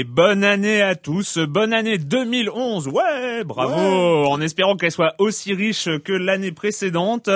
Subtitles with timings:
[0.00, 5.52] Et bonne année à tous, bonne année 2011, ouais, bravo, en espérant qu'elle soit aussi
[5.52, 7.28] riche que l'année précédente.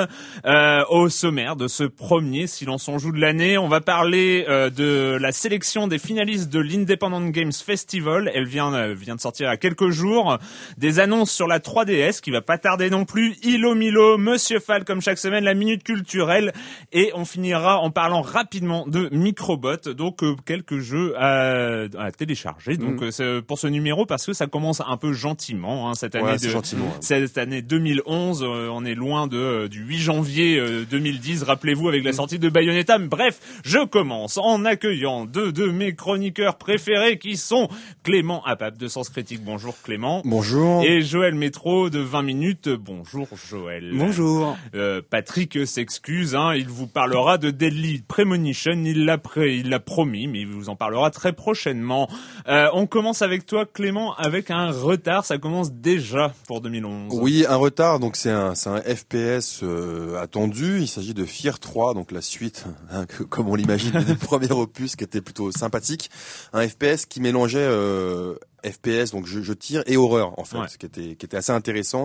[0.46, 4.70] Euh, au sommaire de ce premier Silence on joue de l'année, on va parler euh,
[4.70, 9.50] de la sélection des finalistes de l'Independent Games Festival, elle vient, euh, vient de sortir
[9.50, 10.38] à quelques jours,
[10.78, 14.86] des annonces sur la 3DS qui va pas tarder non plus, Ilo Milo, Monsieur Fall
[14.86, 16.54] comme chaque semaine, la minute culturelle,
[16.94, 22.53] et on finira en parlant rapidement de Microbot, donc euh, quelques jeux à, à télécharger.
[22.78, 23.04] Donc Mm.
[23.04, 26.24] euh, c'est pour ce numéro parce que ça commence un peu gentiment hein, cette année.
[26.24, 26.92] Ouais, de- gentiment, ouais.
[27.00, 31.42] Cette année 2011, euh, on est loin de euh, du 8 janvier euh, 2010.
[31.42, 32.14] Rappelez-vous avec la Mm.
[32.14, 32.98] sortie de Bayonetta.
[32.98, 37.68] Mais Bref, je commence en accueillant deux de mes chroniqueurs préférés qui sont
[38.02, 39.42] Clément Apap de Sens Critique.
[39.44, 40.22] Bonjour Clément.
[40.24, 40.82] Bonjour.
[40.84, 42.68] Et Joël Métro de 20 minutes.
[42.68, 43.90] Bonjour Joël.
[43.94, 44.56] Bonjour.
[44.74, 50.26] Euh, Patrick s'excuse, hein, il vous parlera de Deadly Premonition, il l'a il l'a promis,
[50.26, 52.08] mais il vous en parlera très prochainement.
[52.46, 57.10] Euh, on commence avec toi Clément, avec un retard, ça commence déjà pour 2011.
[57.18, 58.00] Oui, un retard.
[58.00, 60.80] Donc c'est un, c'est un FPS euh, attendu.
[60.80, 64.50] Il s'agit de Fear 3, donc la suite, hein, que- comme on l'imagine, du premier
[64.52, 66.10] opus, qui était plutôt sympathique.
[66.52, 70.66] Un FPS qui mélangeait euh, FPS, donc je, je tire, et horreur en fait, Ouais.
[70.78, 72.04] qui était, qui était assez intéressant.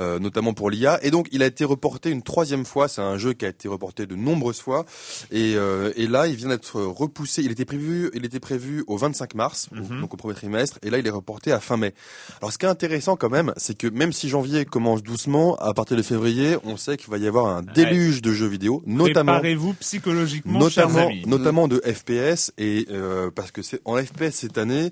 [0.00, 0.98] Euh, notamment pour l'IA.
[1.04, 2.88] Et donc, il a été reporté une troisième fois.
[2.88, 4.86] C'est un jeu qui a été reporté de nombreuses fois.
[5.30, 7.42] Et, euh, et là, il vient d'être repoussé.
[7.42, 10.00] Il était prévu, il était prévu au 25 mars, Mhm.
[10.00, 10.78] donc au premier trimestre.
[10.82, 11.94] Et là, il est reporté à fin mai.
[12.40, 15.74] Alors, ce qui est intéressant quand même, c'est que même si janvier commence doucement, à
[15.74, 19.32] partir de février, on sait qu'il va y avoir un déluge de jeux vidéo, notamment
[19.34, 21.22] Préparez-vous psychologiquement, chers notamment amis.
[21.26, 24.90] notamment de FPS et euh, parce que c'est en FPS cette année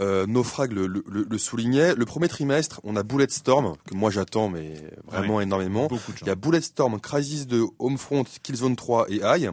[0.00, 4.10] euh, Naufrag le, le, le- le soulignait le premier trimestre on a Bulletstorm que moi
[4.10, 4.74] j'attends mais
[5.06, 5.88] vraiment énormément
[6.20, 9.50] il y a Bulletstorm Crisis 2 Homefront Killzone 3 et AI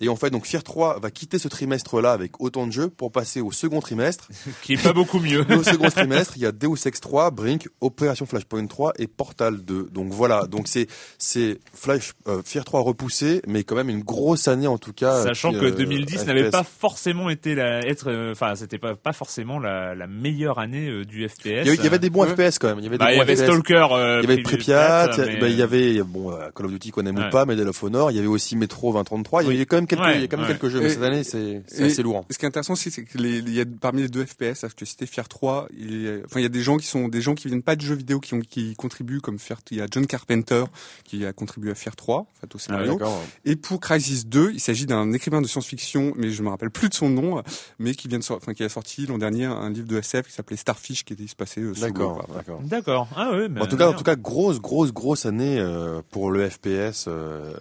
[0.00, 2.88] et en fait donc Fear 3 va quitter ce trimestre là avec autant de jeux
[2.88, 4.28] pour passer au second trimestre
[4.62, 5.40] Qui est pas beaucoup mieux.
[5.56, 9.58] au second trimestre, il y a Deus Ex 3, Brink, Opération Flashpoint 3 et Portal
[9.62, 9.88] 2.
[9.92, 10.86] Donc voilà, donc c'est
[11.18, 15.22] c'est Flash euh, Fear 3 repoussé, mais quand même une grosse année en tout cas.
[15.22, 16.50] Sachant que euh, 2010 n'avait FPS.
[16.50, 20.88] pas forcément été la, être, euh, enfin, c'était pas, pas forcément la, la meilleure année
[20.88, 21.44] euh, du FPS.
[21.44, 22.50] Il y, avait, il y avait des bons Ouais.
[22.50, 22.78] FPS quand même.
[22.78, 23.36] Il y avait des Bah, il y avait.
[23.36, 26.90] Stalker, euh, Il y avait Pripyat, mais- il y avait bon euh, Call of Duty
[26.90, 27.26] qu'on aime Ouais.
[27.26, 29.54] ou pas, Medal of Honor, il y avait aussi Metro 2033, il y Oui.
[29.56, 30.52] avait quand même quelques, Ouais, il y a quand même ouais.
[30.52, 32.24] quelques jeux, mais Et- cette année c'est assez lourd.
[32.30, 34.62] Ce qui est intéressant aussi, c'est que les, il y a parmi les deux FPS,
[34.62, 36.76] là, que tu citais Fear 3, il y a, enfin, il y a des gens
[36.76, 39.38] qui sont des gens qui viennent pas de jeux vidéo qui ont, qui contribuent comme
[39.38, 40.64] Fear, il y a John Carpenter
[41.04, 42.92] qui a contribué à Fear 3, en fait, au Ah scénario.
[42.92, 43.22] D'accord.
[43.44, 46.88] Et pour Crisis 2, il s'agit d'un écrivain de science-fiction, mais je me rappelle plus
[46.88, 47.42] de son nom,
[47.78, 50.32] mais qui vient de enfin, qui a sorti l'an dernier un livre de SF qui
[50.32, 52.60] s'appelait Starfish, qui était se passait euh, D'accord, d'accord.
[52.62, 53.08] D'accord.
[53.16, 53.96] Ah ouais, mais En tout cas, merde.
[54.02, 57.08] Tout cas, grosse, grosse, grosse année euh, pour le FPS.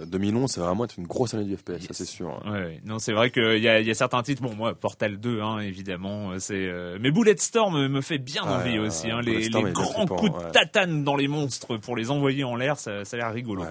[0.08, 2.42] 2011, c'est vraiment une grosse année du FPS, ça c'est sûr.
[2.46, 2.82] Ouais, ouais.
[2.84, 4.42] non, c'est vrai qu'il y a, y a certains titres.
[4.42, 6.32] Bon, moi, Portal 2, hein, évidemment.
[6.40, 6.72] C'est.
[7.00, 9.12] Mais Bulletstorm me fait bien envie aussi.
[9.12, 12.78] Hein, les, les grands coups de tatane dans les monstres pour les envoyer en l'air,
[12.80, 13.64] ça, ça a l'air rigolo.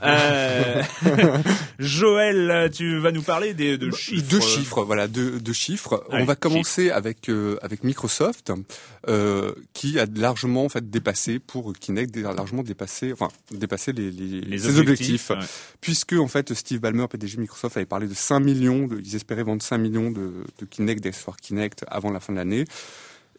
[1.78, 4.28] Joël, tu vas nous parler des de chiffres.
[4.30, 6.04] Deux chiffres, voilà, deux, deux chiffres.
[6.10, 7.28] On va commencer avec
[7.62, 8.52] avec Microsoft,
[9.72, 14.78] qui a largement en fait dépassé pour Kinect largement dépassé enfin dépassé les, les, ses
[14.78, 15.32] objectifs,
[15.80, 19.42] puisque en fait Steve Ballmer PDG Microsoft avait parlé de 5 millions de, ils espéraient
[19.42, 22.64] vendre 5 millions de, de Kinect d'accessoires Kinect avant la fin de l'année.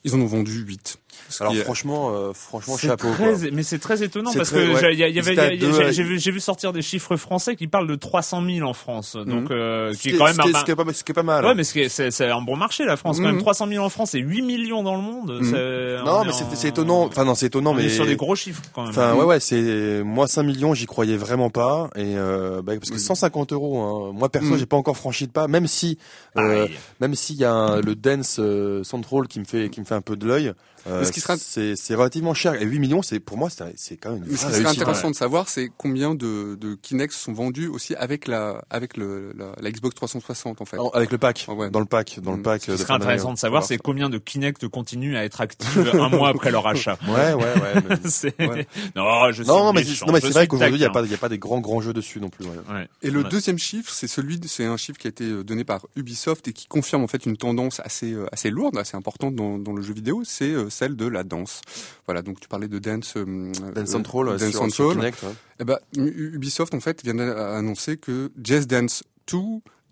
[0.04, 0.98] Ils en ont vendu 8
[1.39, 3.12] alors franchement, euh, franchement, chapeau.
[3.12, 7.68] Très, mais c'est très étonnant parce que j'ai vu, vu, sortir des chiffres français qui
[7.68, 9.25] parlent de 300 000 en France, mhm.
[9.25, 11.24] donc euh, qui est quand même un, ce qui est pas, ce qui est pas
[11.24, 11.45] mal.
[11.45, 13.39] Ouais, mais c'est un bon marché la France quand même.
[13.39, 13.74] 300 mhm.
[13.74, 15.39] 000 en France et 8 millions dans le monde.
[15.42, 16.04] Mhm.
[16.06, 17.06] Non, mais c'est étonnant.
[17.06, 18.92] Enfin non, c'est étonnant, mais sur des gros chiffres quand même.
[18.92, 22.92] Enfin ouais, ouais, c'est moi 5 millions, j'y croyais vraiment pas et euh, bah, parce
[22.92, 23.80] que 150 euros.
[23.80, 25.98] Hein, moi perso, j'ai pas encore franchi le pas, même si
[26.38, 26.68] euh,
[27.00, 28.39] même s'il y a le dance
[28.83, 30.54] central qui me fait qui me fait un peu de l'œil.
[30.88, 31.38] Euh, ce qui sera...
[31.38, 32.62] c'est relativement cher.
[32.62, 35.16] Et 8 millions, c'est pour moi, c'est quand même une Ce qui serait intéressant de
[35.16, 39.96] savoir, c'est combien de, de Kinect sont vendus aussi avec la avec le la, Xbox
[39.96, 40.78] 360 en fait.
[40.94, 42.44] avec le pack, dans le pack, dans le mm.
[42.44, 42.64] pack.
[42.64, 46.10] Ce qui serait intéressant de savoir, c'est combien de Kinect continuent à être actifs un
[46.10, 46.98] mois après leur achat.
[47.08, 48.48] Ouais, ouais, ouais.
[48.48, 48.68] ouais.
[48.96, 51.16] Non, je non, mais, non, mais c'est vrai qu'aujourd'hui, il n'y a pas, il y
[51.16, 52.46] a pas des grands grands jeux dessus non plus.
[52.46, 52.88] Ouais.
[53.02, 55.86] Et le deuxième chiffre, c'est celui, c'est un chiffre qui a été euh, donné par
[55.96, 59.58] Ubisoft et qui confirme en fait une tendance assez euh, assez lourde, assez importante dans
[59.58, 61.62] dans le jeu vidéo, c'est celle de la danse.
[62.06, 64.98] Voilà, donc tu parlais de Dance, euh, Dance Central, Dance sur, Central.
[64.98, 65.25] Kinect,
[65.60, 69.38] eh ben, Ubisoft en fait vient d'annoncer que Jazz Dance 2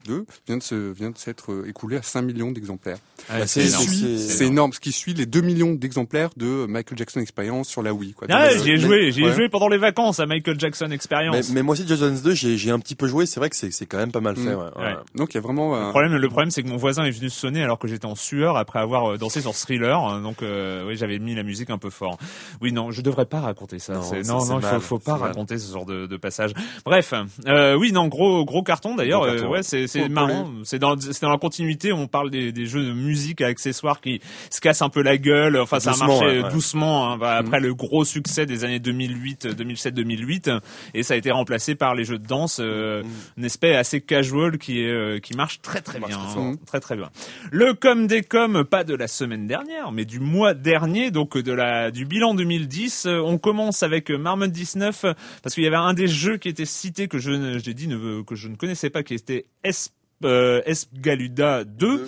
[0.05, 2.97] 2 vient de se, vient de s'être euh, écoulé à 5 millions d'exemplaires.
[3.29, 3.85] Ah, c'est énorme.
[3.85, 4.73] C'est énorme.
[4.73, 8.13] Ce qui suit les 2 millions d'exemplaires de Michael Jackson Experience sur la Wii.
[8.13, 8.27] Quoi.
[8.29, 11.49] Ah, j'ai joué, j'ai joué pendant les vacances à Michael Jackson Experience.
[11.49, 13.25] Mais, mais moi aussi, Dance 2, j'ai un petit peu joué.
[13.25, 14.55] C'est vrai que c'est quand même pas mal fait.
[14.55, 14.71] Mm.
[14.77, 14.95] Ouais.
[15.15, 15.75] Donc il y a vraiment.
[15.75, 18.15] Le problème, le problème, c'est que mon voisin est venu sonner alors que j'étais en
[18.15, 20.21] sueur après avoir euh, dansé sur Thriller.
[20.21, 22.17] Donc euh, oui, j'avais mis la musique un peu fort.
[22.61, 23.93] Oui, non, je devrais pas raconter ça.
[23.93, 26.51] Non, non, non, il faut, faut pas raconter ce genre de, de passage.
[26.85, 27.13] Bref,
[27.47, 29.23] euh, oui, non, gros, gros carton d'ailleurs.
[29.23, 31.91] Euh, ouais, c'est marrant c'est dans, c'est dans la continuité.
[31.91, 35.17] On parle des, des, jeux de musique à accessoires qui se cassent un peu la
[35.17, 35.57] gueule.
[35.57, 37.63] Enfin, ça a marché doucement hein, bah, après mm.
[37.63, 40.51] le gros succès des années 2008, 2007, 2008,
[40.93, 43.07] et ça a été remplacé par les jeux de danse, euh, mm.
[43.39, 46.53] un aspect assez casual qui est euh, qui marche très très bien, hein.
[46.65, 47.09] très très bien.
[47.51, 51.51] Le com des com, pas de la semaine dernière, mais du mois dernier, donc de
[51.51, 53.07] la du bilan 2010.
[53.07, 55.05] On commence avec Marmot 19
[55.43, 58.21] parce qu'il y avait un des jeux qui était cité que je j'ai dit ne,
[58.23, 59.71] que je ne connaissais pas, qui était euh,
[60.65, 62.07] Esgaluda 2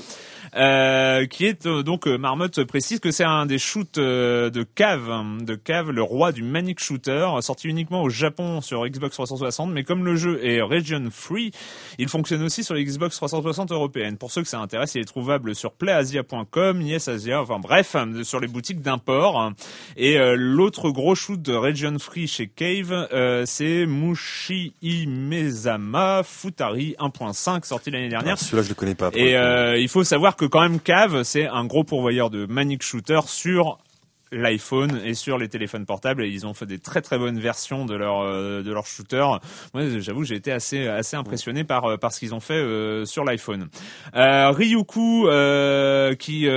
[0.55, 5.09] euh, qui est euh, donc euh, Marmotte précise que c'est un des shoots de cave,
[5.09, 9.71] hein, de cave, le roi du manic shooter, sorti uniquement au Japon sur Xbox 360,
[9.71, 11.51] mais comme le jeu est region free,
[11.97, 14.17] il fonctionne aussi sur les Xbox 360 européennes.
[14.17, 18.47] Pour ceux que ça intéresse, il est trouvable sur playasia.com, YesAsia, enfin bref, sur les
[18.47, 19.51] boutiques d'import.
[19.97, 23.07] Et l'autre gros shoot de region free chez Cave,
[23.45, 28.35] c'est Mushi Imezama Futari 1.5, sorti l'année dernière.
[28.39, 29.09] Ah, celui-là, je le connais pas.
[29.13, 29.33] Et
[29.81, 33.79] il faut savoir que quand même Cave, c'est un gros pourvoyeur de Manic Shooter sur
[34.33, 36.23] l'iPhone et sur les téléphones portables.
[36.23, 39.25] Et ils ont fait des très très bonnes versions de leur euh, de leur shooter.
[39.73, 43.05] Moi j'avoue j'ai été assez assez impressionné par euh, par ce qu'ils ont fait euh,
[43.05, 43.69] sur l'iPhone.
[44.15, 45.27] Euh, Ryuku
[46.19, 46.47] qui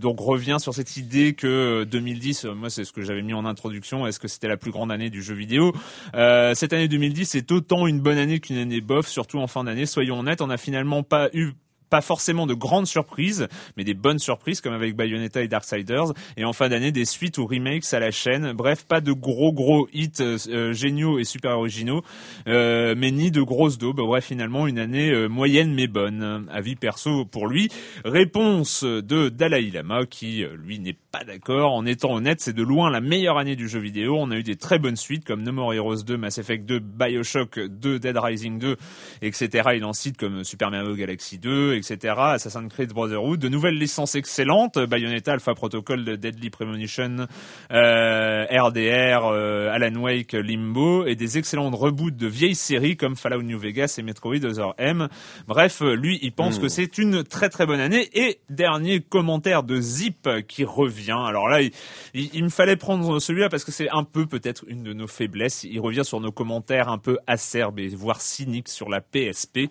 [0.00, 4.06] donc revient sur cette idée que 2010 moi c'est ce que j'avais mis en introduction,
[4.06, 5.72] est-ce que c'était la plus grande année du jeu vidéo?
[6.14, 9.86] Cette année 2010 est autant une bonne année qu'une année bof, surtout en fin d'année,
[9.86, 11.52] soyons honnêtes, on n'a finalement pas eu
[11.88, 16.12] pas forcément de grandes surprises, mais des bonnes surprises comme avec Bayonetta et Darksiders.
[16.36, 18.52] Et en fin d'année, des suites ou remakes à la chaîne.
[18.52, 22.02] Bref, pas de gros gros hits euh, géniaux et super originaux,
[22.48, 24.00] euh, mais ni de grosses daubes.
[24.00, 26.46] Bref, finalement, une année euh, moyenne mais bonne.
[26.50, 27.68] Avis perso pour lui.
[28.04, 31.72] Réponse de Dalai Lama qui, lui, n'est pas d'accord.
[31.72, 34.16] En étant honnête, c'est de loin la meilleure année du jeu vidéo.
[34.18, 36.78] On a eu des très bonnes suites comme No More Heroes 2, Mass Effect 2,
[36.78, 38.76] Bioshock 2, Dead Rising 2,
[39.22, 39.70] etc.
[39.76, 42.14] Il en cite comme Super Mario Galaxy 2, etc.
[42.16, 47.26] Assassin's Creed Brotherhood, de nouvelles licences excellentes, Bayonetta, Alpha Protocol, Deadly Premonition,
[47.70, 53.42] euh, RDR, euh, Alan Wake, Limbo, et des excellentes reboots de vieilles séries comme Fallout
[53.42, 55.08] New Vegas et Metroid Other M.
[55.46, 56.70] Bref, lui, il pense que hmm.
[56.70, 58.08] c'est une très très bonne année.
[58.14, 61.18] Et dernier commentaire de Zip qui revient.
[61.26, 61.70] Alors là, il,
[62.14, 65.64] il me fallait prendre celui-là parce que c'est un peu peut-être une de nos faiblesses.
[65.64, 69.68] Il revient sur nos commentaires un peu acerbes et voire cyniques sur la PSP.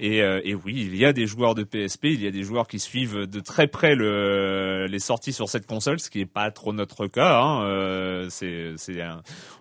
[0.00, 2.04] Et, euh, et oui, il y a des joueurs de PSP.
[2.04, 5.66] Il y a des joueurs qui suivent de très près le, les sorties sur cette
[5.66, 7.40] console, ce qui est pas trop notre cas.
[7.40, 7.62] Hein.
[7.64, 8.28] Euh,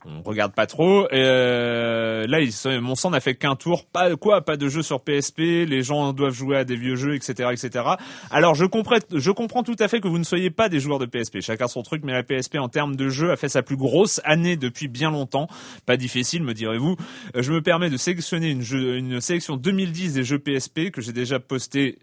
[0.05, 1.07] on regarde pas trop.
[1.11, 2.39] Euh, là,
[2.79, 3.85] mon sang n'a fait qu'un tour.
[3.85, 5.39] Pas quoi, pas de jeu sur PSP.
[5.39, 7.85] Les gens doivent jouer à des vieux jeux, etc., etc.
[8.31, 11.41] Alors, je comprends, tout à fait que vous ne soyez pas des joueurs de PSP.
[11.41, 14.21] Chacun son truc, mais la PSP en termes de jeu a fait sa plus grosse
[14.23, 15.47] année depuis bien longtemps.
[15.85, 16.95] Pas difficile, me direz-vous.
[17.35, 21.74] Je me permets de sélectionner une sélection 2010 des jeux PSP que j'ai déjà posté
[21.75, 21.97] Dude,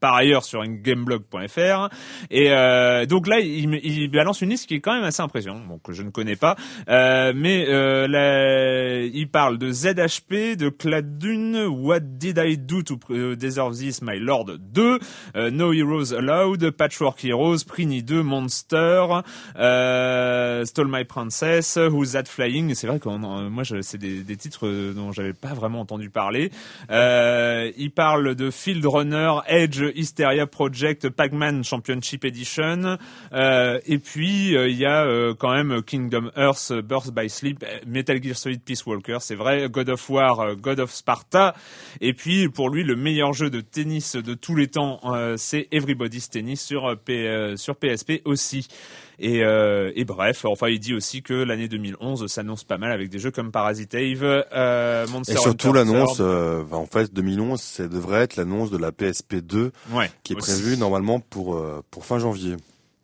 [0.00, 1.88] par ailleurs sur gameblog.fr.
[2.30, 5.66] Et euh, donc là, il, il, balance une liste qui est quand même assez impressionnante,
[5.66, 6.56] bon, que je ne connais pas.
[6.88, 12.98] Euh, mais euh, il parle de ZHP, de Cladune, What Did I Do to
[13.36, 14.98] Deserve This, My Lord 2,
[15.36, 19.06] euh, No Heroes Allowed, Patchwork Heroes, Prini 2, Monster,
[19.58, 22.74] euh, Stole My Princess, Who's That Flying?
[22.74, 26.50] C'est vrai que moi, c'est des, des, titres dont j'avais pas vraiment entendu parler.
[26.90, 32.98] Euh, il parle de Field Runner, Edge, Hysteria Project Pac-Man Championship Edition.
[33.32, 37.64] Euh, et puis euh, il y a euh, quand même Kingdom Earth, Birth by Sleep,
[37.86, 41.54] Metal Gear Solid Peace Walker, c'est vrai, God of War, God of Sparta.
[42.00, 45.00] Et puis pour lui le meilleur jeu de tennis de tous les temps,
[45.36, 48.68] c'est Everybody's Tennis sur, PSP aussi.
[49.22, 53.10] Et, euh, et, bref, enfin, il dit aussi que l'année 2011 s'annonce pas mal avec
[53.10, 57.86] des jeux comme Parasite Eve, euh, Monster Et surtout l'annonce, euh, en fait, 2011, ça
[57.86, 59.72] devrait être l'annonce de la PSP 2,
[60.22, 62.56] qui est prévue normalement pour pour fin janvier.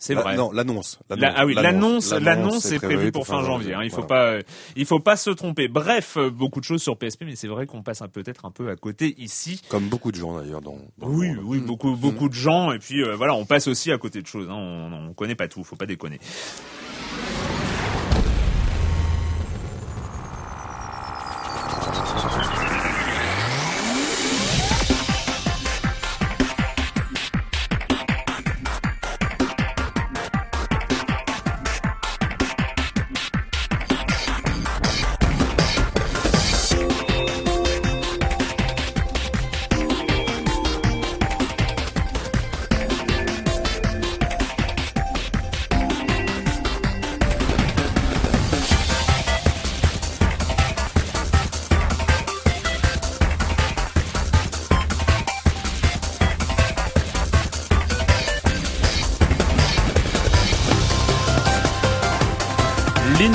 [0.07, 0.37] C'est vrai.
[0.37, 1.01] Non, l'annonce.
[1.11, 3.75] ah oui, l'annonce, l'annonce est prévue pour fin janvier.
[3.75, 4.37] Hein, il faut pas,
[4.77, 5.67] il faut pas se tromper.
[5.67, 8.71] Bref, euh, beaucoup de choses sur PSP, mais c'est vrai qu'on passe peut-être un peu
[8.71, 9.61] à côté ici.
[9.69, 10.79] Comme beaucoup de gens d'ailleurs dans.
[11.01, 11.97] oui, oui, beaucoup, mm.
[11.97, 12.71] beaucoup de gens.
[12.71, 14.49] Et puis euh, voilà, on passe aussi à côté de choses.
[14.49, 15.65] Hein, on, on connaît pas tout.
[15.65, 16.21] Faut pas déconner.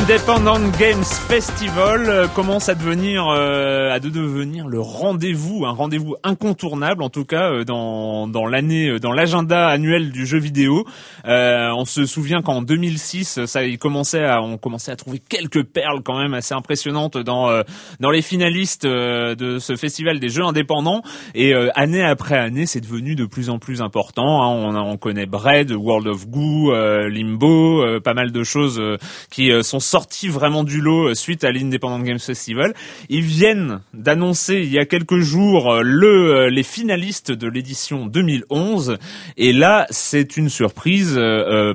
[0.01, 7.03] L'Independent Games Festival euh, commence à devenir euh, à devenir le rendez-vous, un rendez-vous incontournable
[7.03, 10.85] en tout cas euh, dans dans l'année dans l'agenda annuel du jeu vidéo.
[11.23, 16.01] on se souvient qu'en 2006, ça il commençait à on commençait à trouver quelques perles
[16.03, 17.61] quand même assez impressionnantes dans
[17.99, 21.03] dans les finalistes de ce festival des jeux indépendants
[21.35, 24.41] et année après année, c'est devenu de plus en plus important.
[24.41, 24.47] Hein.
[24.47, 28.81] On, on connaît Bread, World of Goo, Limbo, pas mal de choses
[29.29, 32.73] qui sont sortis vraiment du lot euh, suite à l'Independent Games Festival.
[33.09, 38.07] Ils viennent d'annoncer il y a quelques jours euh, le euh, les finalistes de l'édition
[38.07, 38.97] 2011
[39.37, 41.19] et là c'est une surprise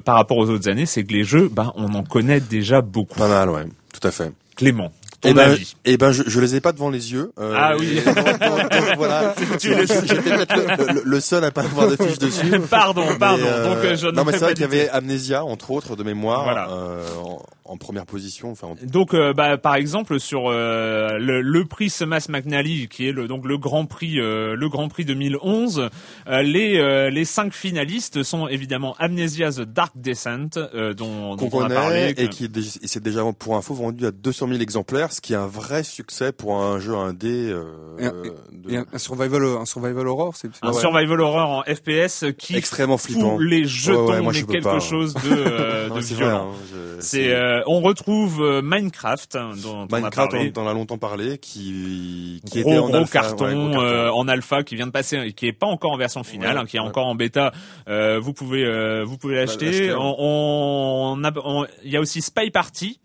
[0.05, 3.19] par rapport aux autres années, c'est que les jeux, ben on en connaît déjà beaucoup.
[3.19, 4.33] Pas mal, ouais, tout à fait.
[4.57, 4.91] Clément.
[5.25, 7.33] Eh ben, eh ben, je, je les ai pas devant les yeux.
[7.41, 8.01] Euh, ah oui.
[8.97, 9.35] voilà.
[9.61, 12.61] J'étais peut-être le, seul à pas avoir de fiche dessus.
[12.71, 13.43] Pardon, pardon.
[13.43, 16.45] Donc, je non, mais c'est vrai qu'il y avait Amnesia, entre autres, de mémoire.
[16.45, 16.69] Voilà
[17.69, 18.51] en première position.
[18.51, 23.13] Enfin, Donc, euh, bah, par exemple, sur euh, le, le, prix Semas McNally, qui est
[23.13, 25.91] le, donc le Grand Prix, euh, le Grand Prix 2011,
[26.27, 26.77] les
[27.11, 30.59] les cinq finalistes sont évidemment Amnesia The Dark Descent,
[30.97, 32.51] dont, dont on, a parlé, et qui
[32.85, 36.33] c'est déjà pour info vendu à 200 000 exemplaires, ce qui est un vrai succès
[36.33, 37.55] pour un jeu indé.
[37.99, 43.39] et, un, survival, un survival horror, c'est un survival horror en FPS qui extrêmement flippant.
[43.39, 46.51] les jetons, mais quelque chose de, de violent.
[46.51, 50.53] Hein, c'est euh, on retrouve euh, Minecraft hein, dont Minecraft, on a parlé.
[50.57, 54.87] on, a longtemps parlé, qui, qui était en alpha, carton, euh, en alpha, qui vient
[54.87, 57.53] de passer, qui est pas encore en version finale, hein, qui est encore en bêta.
[57.87, 59.95] vous pouvez, vous pouvez l'acheter.
[59.95, 62.99] On, on, il y a aussi Spy Party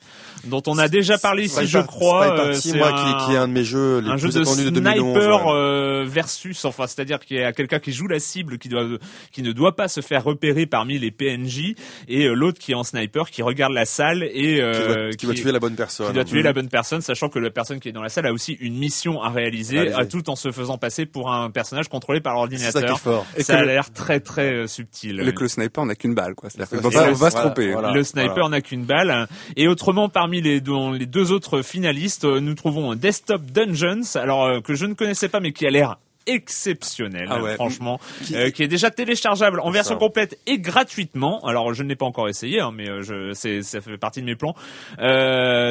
[0.45, 2.53] dont on a déjà parlé ici, je crois.
[2.55, 6.05] c'est moi un, qui, est un de mes jeux les un plus jeu de sniper
[6.05, 8.87] versus, enfin, c'est-à-dire qu'il y a quelqu'un qui joue la cible, qui doit,
[9.31, 11.75] qui ne doit pas se faire repérer parmi les PNJ,
[12.07, 15.33] et l'autre qui est en sniper, qui regarde la salle et qui, euh, qui, va
[15.33, 16.07] tuer la bonne personne.
[16.07, 18.27] Qui doit tuer la bonne personne, sachant que la personne qui est dans la salle
[18.27, 21.87] a aussi une mission à réaliser, à tout en se faisant passer pour un personnage
[21.87, 22.89] contrôlé par l'ordinateur.
[22.89, 23.25] Ça, fort.
[23.35, 25.17] Et ça a l'air très très euh, subtil.
[25.17, 26.49] Le, que le sniper n'a qu'une balle, quoi.
[26.71, 27.73] on va, se tromper.
[27.93, 29.27] le sniper n'a qu'une balle.
[29.55, 34.75] Et autrement, parmi les, les deux autres finalistes, nous trouvons Desktop Dungeons, alors euh, que
[34.75, 35.97] je ne connaissais pas, mais qui a l'air
[36.27, 38.35] exceptionnel, ah franchement, qui...
[38.35, 41.39] est déjà téléchargeable en version complète et gratuitement.
[41.45, 44.25] Alors je ne l'ai pas encore essayé, hein, mais je, c'est, ça fait partie de
[44.25, 44.55] mes plans.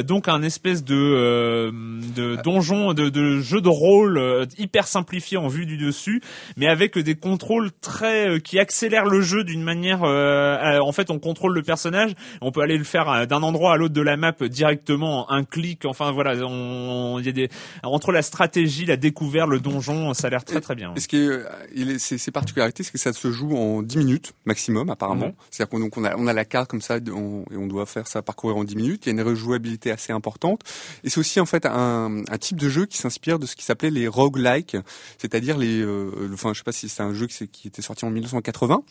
[0.02, 1.70] donc un espèce de,
[2.16, 2.42] de ah.
[2.42, 6.20] donjon, de, de jeu de rôle hyper simplifié en vue du dessus,
[6.56, 10.02] mais avec des contrôles très qui accélèrent le jeu d'une manière.
[10.02, 13.94] en fait, on contrôle le personnage, on peut aller le faire d'un endroit à l'autre
[13.94, 15.84] de la map directement, un clic.
[15.84, 17.48] Enfin voilà, il y a des
[17.82, 20.94] entre la stratégie, la découverte, le donjon, ça a l'air très très bien.
[20.94, 24.32] est ce que il est, ses, particularités, c'est que ça se joue en 10 minutes
[24.44, 25.26] maximum apparemment.
[25.26, 25.34] Mhm.
[25.50, 28.22] C'est-à-dire qu'on on a, on a la carte comme ça et on doit faire ça
[28.22, 29.06] parcourir en 10 minutes.
[29.06, 30.62] Il y a une rejouabilité assez importante
[31.04, 33.64] et c'est aussi en fait un, un, type de jeu qui s'inspire de ce qui
[33.64, 34.76] s'appelait les roguelike,
[35.18, 38.04] c'est-à-dire les, euh, enfin je sais pas si c'est un jeu qui, qui, était sorti
[38.04, 38.82] en 1980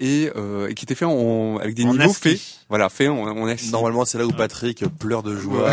[0.00, 3.54] et, euh, et qui était fait en, avec des niveaux faits, voilà, fait en, en
[3.72, 5.70] Normalement c'est là où Patrick pleure de joie.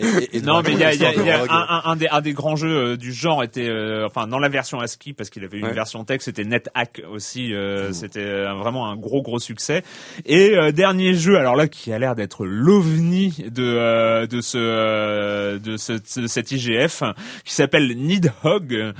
[0.00, 2.20] Et, et, non mais il y a, y a, y a un, un, des, un
[2.20, 5.44] des grands jeux euh, du genre était, euh, enfin dans la version ASCII parce qu'il
[5.44, 9.84] avait une version texte, c'était NetHack aussi, euh, c'était vraiment un gros gros succès.
[10.26, 15.92] Et dernier jeu, alors là qui a l'air d'être l'ovni de de ce de, ce,
[15.92, 17.04] de cet IGF
[17.44, 18.92] qui s'appelle Nidhogg.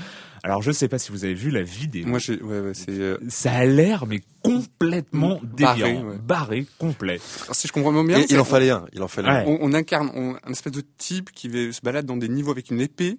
[0.45, 2.07] Alors je sais pas si vous avez vu la vidéo.
[2.07, 2.91] Moi, j'ai, ouais, ouais, c'est.
[2.91, 7.19] Euh, ça a l'air mais complètement délirant, barré, barré complet.
[7.45, 8.85] Alors, si je comprends bien, il en fallait un.
[8.93, 9.31] Il en fallait.
[9.31, 9.45] Un.
[9.47, 10.11] On, on, incarne
[10.45, 13.17] un espèce de type qui se balade dans des niveaux avec une épée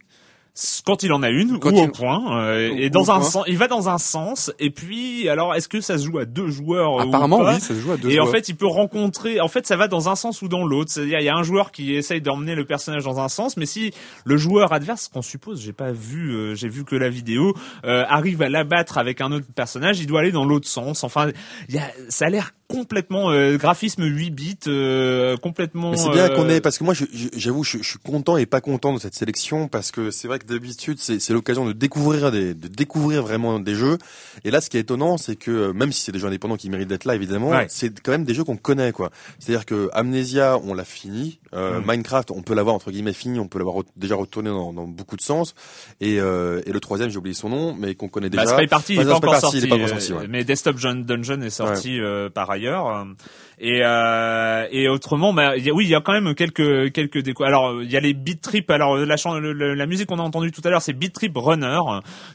[0.85, 3.67] quand il en a une ou au point euh, et dans un sens il va
[3.67, 7.39] dans un sens et puis alors est-ce que ça se joue à deux joueurs apparemment
[7.39, 8.27] oui ça se joue à deux et joueurs.
[8.27, 10.91] en fait il peut rencontrer en fait ça va dans un sens ou dans l'autre.
[10.91, 13.65] C'est-à-dire il y a un joueur qui essaye d'emmener le personnage dans un sens mais
[13.65, 13.91] si
[14.23, 18.05] le joueur adverse qu'on suppose j'ai pas vu euh, j'ai vu que la vidéo euh,
[18.07, 21.03] arrive à l'abattre avec un autre personnage il doit aller dans l'autre sens.
[21.03, 21.31] Enfin
[21.67, 26.09] il y a ça a l'air complètement euh, graphisme 8 bits euh, complètement mais c'est
[26.09, 28.99] bien qu'on ait parce que moi j'avoue je, je, suis content et pas content de
[28.99, 33.21] cette sélection parce que c'est vrai que d'habitude c'est l'occasion de découvrir des de découvrir
[33.23, 33.97] vraiment des jeux.
[34.43, 36.57] Et là ce qui est étonnant c'est que euh, même si c'est des jeux indépendants
[36.57, 39.11] qui méritent d'être là évidemment c'est quand même des jeux qu'on connaît quoi.
[39.39, 41.83] C'est-à-dire que Amnesia on l'a fini euh, mm.
[41.87, 45.15] Minecraft on peut l'avoir entre guillemets fini on peut l'avoir déjà retourné dans, dans, beaucoup
[45.15, 45.55] de sens.
[46.01, 48.55] Et, euh, et le troisième j'ai oublié son nom mais qu'on connaît bah, déjà.
[48.55, 49.69] Bah, Spy Party il est pas encore sorti,
[50.29, 51.99] mais Desktop Dungeon est sorti
[52.33, 52.87] par ailleurs d'ailleurs.
[52.87, 53.05] Euh,
[53.59, 57.19] et euh, et autrement, bah, y a, oui, il y a quand même quelques quelques
[57.19, 57.43] déco.
[57.43, 58.69] Alors il y a les Beat Trip.
[58.71, 61.79] Alors la la musique qu'on a entendue tout à l'heure, c'est Beat Trip Runner,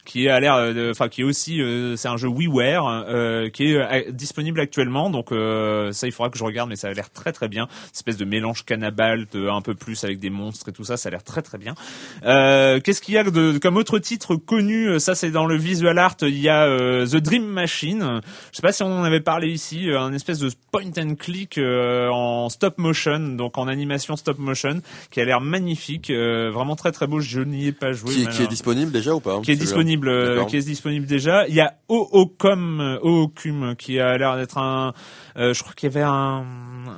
[0.04, 0.54] qui a l'air,
[0.90, 5.10] enfin qui est aussi, euh, c'est un jeu WiiWare euh, qui est euh, disponible actuellement.
[5.10, 7.68] Donc ça, il faudra que je regarde, mais ça a l'air très très bien.
[7.94, 11.10] Espèce de mélange cannibale, un peu plus avec des monstres et tout ça, ça a
[11.10, 11.74] l'air très très bien.
[12.22, 16.16] Qu'est-ce qu'il y a de, comme autre titre connu Ça, c'est dans le visual art.
[16.22, 16.66] Il y a
[17.06, 18.20] The Dream Machine.
[18.50, 21.58] Je sais pas si on en avait parlé ici, un espèce de point and clic
[21.58, 26.76] euh, en stop motion, donc en animation stop motion, qui a l'air magnifique, euh, vraiment
[26.76, 27.20] très très beau.
[27.20, 28.14] Je n'y ai pas joué.
[28.14, 31.46] Qui, qui, est disponible déjà ou pas Qui est disponible, euh, qui est disponible déjà.
[31.48, 34.92] Il y a Oocum, Oocum qui a l'air d'être un
[35.36, 36.44] euh, je crois qu'il y avait un,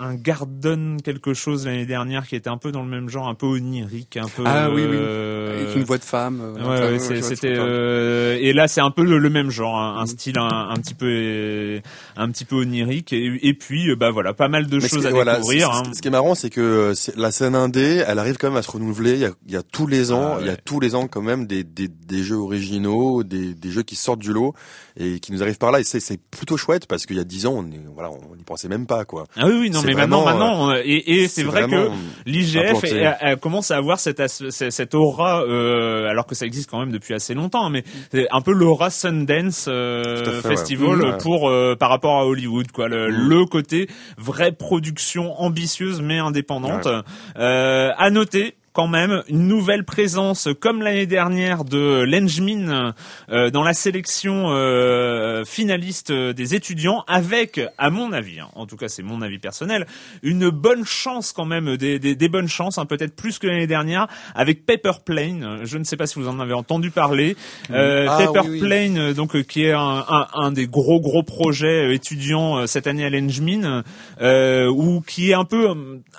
[0.01, 3.35] un Garden quelque chose l'année dernière qui était un peu dans le même genre, un
[3.35, 4.42] peu onirique, un peu.
[4.46, 4.96] Ah oui, oui.
[4.96, 6.40] Avec une voix de femme.
[6.40, 8.42] Euh, ouais, c'était.
[8.42, 11.81] et là, c'est un peu le, même genre, un, style un, petit peu,
[12.16, 13.12] un petit peu onirique.
[13.12, 15.71] Et, puis, bah voilà, pas mal de choses à découvrir.
[15.71, 15.83] Hein.
[15.95, 18.71] Ce qui est marrant, c'est que la scène indé, elle arrive quand même à se
[18.71, 19.12] renouveler.
[19.12, 20.97] Il y a, il y a tous les ans, ah il y a tous les
[20.97, 24.55] ans quand même des, des, des jeux originaux, des, des jeux qui sortent du lot
[24.97, 25.79] et qui nous arrivent par là.
[25.79, 28.43] Et c'est plutôt chouette parce qu'il y a dix ans, on est, voilà, on n'y
[28.43, 29.25] pensait même pas quoi.
[29.37, 31.91] Ah oui, oui non mais maintenant maintenant euh, et, et c'est vrai que
[32.27, 37.15] l'IGF commence à avoir cette cette aura euh, alors que ça existe quand même depuis
[37.15, 42.27] assez longtemps mais c'est un peu l'aura Sundance euh, Festival pour euh, par rapport à
[42.27, 43.29] Hollywood quoi le, mm.
[43.29, 46.89] le, côté vraie production ambitieuse mais indépendante.
[47.37, 52.95] à noter quand même une nouvelle présence comme l'année dernière de Lenjmin
[53.31, 58.77] euh, dans la sélection euh, finaliste des étudiants avec à mon avis hein, en tout
[58.77, 59.87] cas c'est mon avis personnel
[60.23, 63.67] une bonne chance quand même des, des, des bonnes chances hein, peut-être plus que l'année
[63.67, 65.61] dernière avec Paper Plane.
[65.65, 67.37] Je ne sais pas si vous en avez entendu parler.
[67.71, 71.95] Euh, ah Paper Plane donc euh, qui est un, un, un, des gros gros projets
[71.95, 73.83] étudiants cette année à Lenjmin
[74.21, 75.69] ou qui est un peu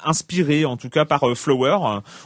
[0.03, 1.77] inspiré en tout cas par Flower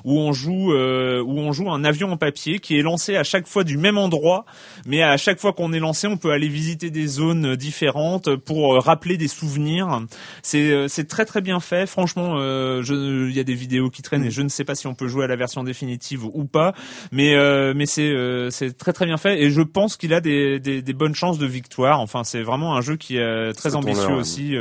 [0.03, 3.15] où où on joue euh, où on joue un avion en papier qui est lancé
[3.15, 4.45] à chaque fois du même endroit,
[4.85, 8.75] mais à chaque fois qu'on est lancé, on peut aller visiter des zones différentes pour
[8.75, 10.01] euh, rappeler des souvenirs.
[10.41, 11.87] C'est euh, c'est très très bien fait.
[11.87, 14.95] Franchement, il y a des vidéos qui traînent et je ne sais pas si on
[14.95, 16.73] peut jouer à la version définitive ou pas,
[17.11, 17.35] mais
[17.73, 18.13] mais c'est
[18.49, 21.37] c'est très très bien fait et je pense qu'il a des, des, des bonnes chances
[21.37, 21.99] de victoire.
[21.99, 24.55] Enfin, c'est vraiment un jeu qui est très ambitieux aussi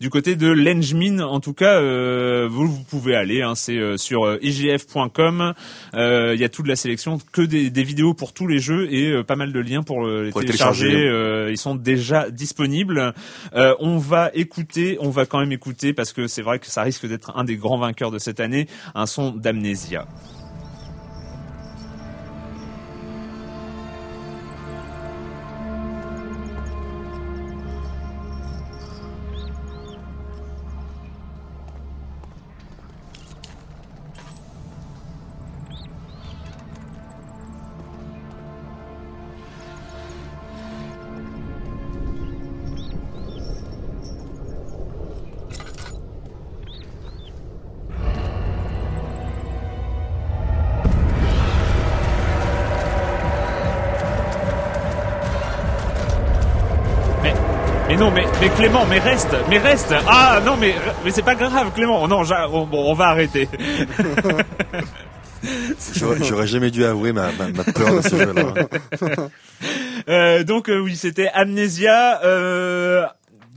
[0.00, 1.20] du côté de l'Engmin.
[1.20, 3.42] En tout cas, vous, vous pouvez aller.
[3.42, 5.54] Hein, c'est sur IGF ubisoft.com.
[5.94, 9.22] Il y a toute la sélection, que des, des, vidéos pour tous les jeux et
[9.24, 11.48] pas mal de liens pour, les télécharger.
[11.50, 13.14] ils sont déjà disponibles.
[13.54, 17.06] on va écouter, on va quand même écouter parce que c'est vrai que ça risque
[17.06, 20.06] d'être un des grands vainqueurs de cette année, un son d'Amnesia.
[58.58, 59.94] Clément, mais reste, mais reste.
[60.08, 62.08] Ah non, mais, mais c'est pas grave, Clément.
[62.08, 63.48] Non, bon, on va arrêter.
[66.24, 68.54] J'aurais jamais dû avouer ma, ma, peur de ce jeu-là.
[70.08, 72.20] Euh, donc euh, oui, c'était Amnesia.
[72.24, 73.04] Euh,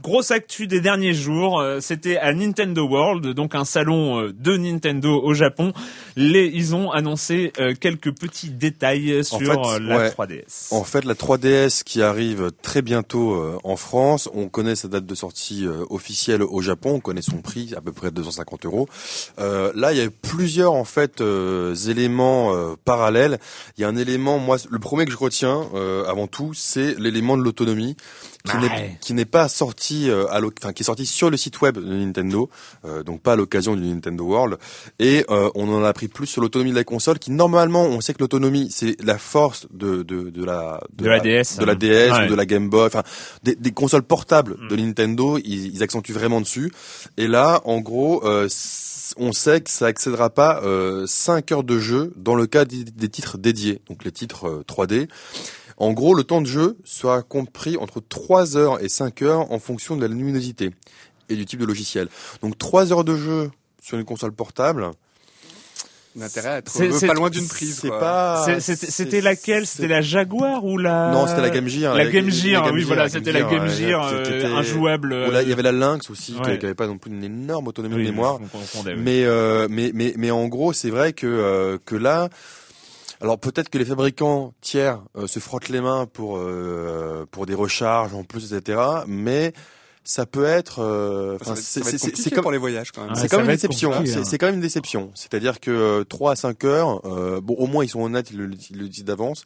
[0.02, 4.56] Grosse actu des derniers jours, euh, c'était à Nintendo World, donc un salon euh, de
[4.56, 5.72] Nintendo au Japon.
[6.16, 10.74] Les, ils ont annoncé euh, quelques petits détails sur la 3DS.
[10.74, 15.14] En fait, la 3DS qui arrive très bientôt en France, on connaît sa date de
[15.14, 18.88] sortie officielle au Japon, on connaît son prix, à peu près 250 euros.
[19.38, 21.22] là, il y a plusieurs en fait
[21.86, 22.52] éléments
[22.84, 23.38] parallèles.
[23.76, 25.68] Il y a un élément, moi, le premier que je retiens
[26.08, 27.96] avant tout, c'est l'élément de l'autonomie
[29.00, 31.94] qui n'est pas sorti euh, à enfin qui est sorti sur le site web de
[31.94, 32.50] Nintendo,
[32.84, 34.58] euh, donc pas à l'occasion du Nintendo World.
[34.98, 38.00] Et euh, on en a appris plus sur l'autonomie de la console, qui normalement, on
[38.00, 41.74] sait que l'autonomie c'est la force de de, de la de, la, DS, de la
[41.74, 43.02] DS ou de la Game Boy, enfin
[43.42, 44.80] des, des consoles portables de mm.
[44.80, 46.72] Nintendo, ils, ils, accentuent vraiment dessus.
[47.16, 48.22] Et là, en gros.
[49.18, 52.84] on sait que ça accédera pas euh, 5 heures de jeu dans le cas des,
[52.84, 55.08] des titres dédiés, donc les titres 3D.
[55.82, 59.58] En gros, le temps de jeu sera compris entre 3 heures et 5 heures en
[59.58, 60.70] fonction de la luminosité
[61.28, 62.08] et du type de logiciel.
[62.40, 63.50] Donc 3 heures de jeu
[63.82, 64.92] sur une console portable,
[66.14, 67.82] L'intérêt à être pas loin d'une prise.
[68.60, 69.66] C'était laquelle?
[69.66, 71.96] C'était la Jaguar ou la Non, c'était la Game Gear.
[71.96, 75.16] La, Game Gear, oui, voilà, c'était la Game Gear, euh, injouable.
[75.42, 78.10] il y avait la Lynx aussi, qui n'avait pas non plus une énorme autonomie de
[78.10, 78.38] mémoire.
[78.98, 82.28] Mais, euh, mais, mais, mais en gros, c'est vrai que euh, que là.
[83.22, 87.54] Alors peut-être que les fabricants tiers euh, se frottent les mains pour euh, pour des
[87.54, 88.80] recharges en plus, etc.
[89.06, 89.52] Mais
[90.02, 90.80] ça peut être.
[90.82, 93.14] Euh, c'est comme pour les voyages quand même.
[93.14, 93.92] c'est quand, même une déception.
[94.04, 95.12] C'est quand même une déception.
[95.14, 97.00] C'est-à-dire que 3 à 5 heures,
[97.40, 99.44] bon au moins ils sont honnêtes, ils le, disent d'avance.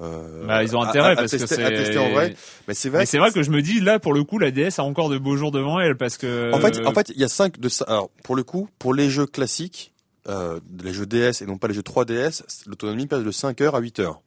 [0.00, 2.36] Euh, bah, ils ont intérêt parce que c'est en vrai.
[2.68, 3.06] Mais c'est vrai.
[3.06, 5.16] c'est vrai que je me dis là pour le coup la DS a encore de
[5.16, 6.52] beaux jours devant elle parce que.
[6.54, 7.86] En fait, en fait, il y a cinq de ça.
[7.88, 9.92] Alors pour le coup, pour les jeux classiques,
[10.28, 13.74] euh, les jeux DS et non pas les jeux 3DS, l'autonomie passe de 5 heures
[13.74, 14.20] à 8 heures.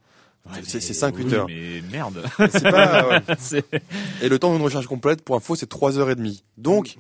[0.64, 1.48] c'est 5-8 heures.
[1.48, 2.24] Mais merde.
[2.38, 3.22] Pas,
[4.22, 6.44] Et le temps d'une recharge complète, pour info, c'est 3 heures et demie.
[6.58, 6.98] Donc,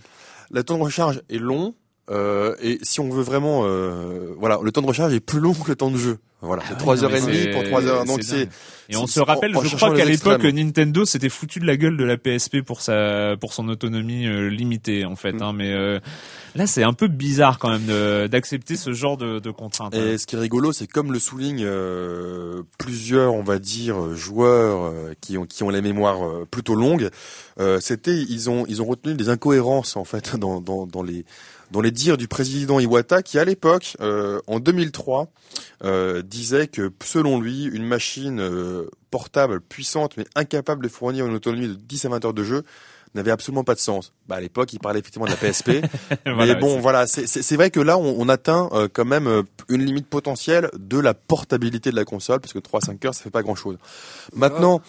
[0.52, 1.74] le temps de recharge est long.
[2.10, 5.54] Euh, et si on veut vraiment, euh, voilà, le temps de recharge est plus long
[5.54, 6.17] que le temps de jeu.
[6.41, 8.06] Voilà, c'est 3 heures et demie pour 3 heures.
[8.06, 8.48] Donc c'est
[8.91, 12.04] et on se rappelle, je crois qu'à l'époque Nintendo s'était foutu de la gueule de
[12.04, 15.34] la PSP pour sa pour son autonomie euh, limitée en fait.
[15.34, 15.41] Mm.
[15.43, 16.00] Hein, mais euh,
[16.56, 19.93] là, c'est un peu bizarre quand même d'accepter ce genre de, de contraintes.
[19.93, 20.17] Et hein.
[20.17, 24.91] ce qui est rigolo, c'est comme le souligne euh, plusieurs, on va dire, joueurs
[25.22, 27.10] qui ont qui ont les mémoires plutôt longues.
[27.80, 31.26] C'était ils ont ils ont retenu des incohérences en fait dans dans, dans les
[31.71, 35.27] dans les dires du président Iwata qui à l'époque, euh, en 2003,
[35.84, 41.36] euh, disait que selon lui, une machine euh, portable puissante mais incapable de fournir une
[41.36, 42.63] autonomie de 10 à 20 heures de jeu
[43.15, 44.13] n'avait absolument pas de sens.
[44.27, 45.84] Bah, à l'époque, il parlait effectivement de la PSP.
[46.25, 50.69] mais bon, voilà, c'est vrai que là, on, on atteint quand même une limite potentielle
[50.77, 53.77] de la portabilité de la console, parce que 3-5 heures, ça fait pas grand-chose.
[54.36, 54.82] Maintenant...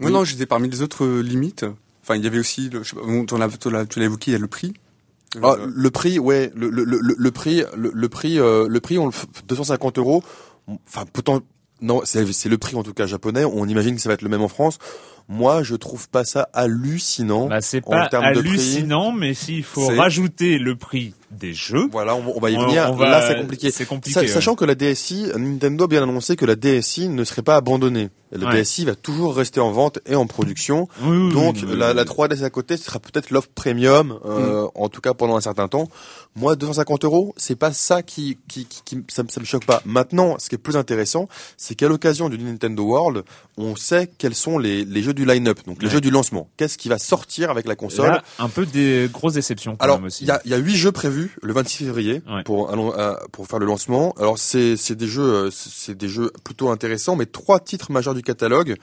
[0.00, 1.64] Oui, non, j'étais parmi les autres limites.
[2.02, 4.74] Enfin, il y avait aussi, le, tu l'as évoqué, il y a le prix.
[5.42, 8.98] Ah, le prix, ouais, le, le, le, le prix, le, le prix, euh, le prix,
[8.98, 9.10] on
[9.46, 10.22] 250 euros.
[10.86, 11.40] Enfin, pourtant,
[11.80, 13.44] non, c'est le prix en tout cas japonais.
[13.44, 14.78] On imagine que ça va être le même en France.
[15.28, 17.46] Moi, je trouve pas ça hallucinant.
[17.46, 21.88] Bah, c'est pas hallucinant, mais s'il faut rajouter le prix des jeux.
[21.90, 22.94] Voilà, on, va y venir.
[22.96, 23.70] Là, c'est compliqué.
[23.70, 24.26] C'est compliqué.
[24.28, 28.10] Sachant que la DSI, Nintendo a bien annoncé que la DSI ne serait pas abandonnée.
[28.32, 30.88] La DSI va toujours rester en vente et en production.
[31.00, 34.70] Donc la, la 3DS à côté, ce sera peut-être l'offre premium, euh, mm.
[34.74, 35.88] en tout cas pendant un certain temps.
[36.36, 39.82] Moi, 250 euros, c'est pas ça qui, qui, qui, ça, ça, me choque pas.
[39.84, 43.22] Maintenant, ce qui est plus intéressant, c'est qu'à l'occasion du Nintendo World,
[43.56, 46.48] on sait quels sont les, les jeux du line-up, donc les jeux du lancement.
[46.56, 48.20] Qu'est-ce qui va sortir avec la console?
[48.40, 49.76] Un peu des grosses déceptions.
[49.78, 52.74] Alors, il y a, y a huit jeux prévus prévu le 26 février pour
[53.32, 54.14] pour faire le lancement.
[54.18, 58.22] Alors c'est c'est des jeux c'est des jeux plutôt intéressants, mais trois titres majeurs du
[58.22, 58.76] catalogue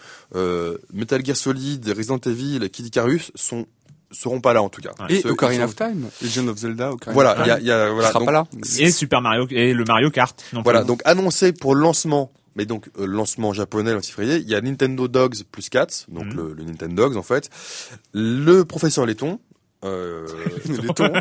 [0.94, 3.66] Metal Gear Solid, Resident Evil, et Kid Icarus sont
[4.12, 4.92] seront pas là en tout cas.
[5.10, 8.12] Et Ocarina of Time, Legend of Zelda, Ocarina voilà, il y a, y a voilà,
[8.12, 8.44] sera pas là.
[8.78, 10.44] Et Super Mario et le Mario Kart.
[10.64, 14.50] voilà, donc annoncé pour le lancement mais donc euh, lancement japonais le 6 février, il
[14.50, 16.36] y a Nintendo Dogs plus 4, donc mhm.
[16.36, 17.50] le, le, Nintendo Dogs en fait,
[18.12, 19.40] le professeur Letton,
[19.84, 20.28] euh,
[20.66, 21.12] les tons.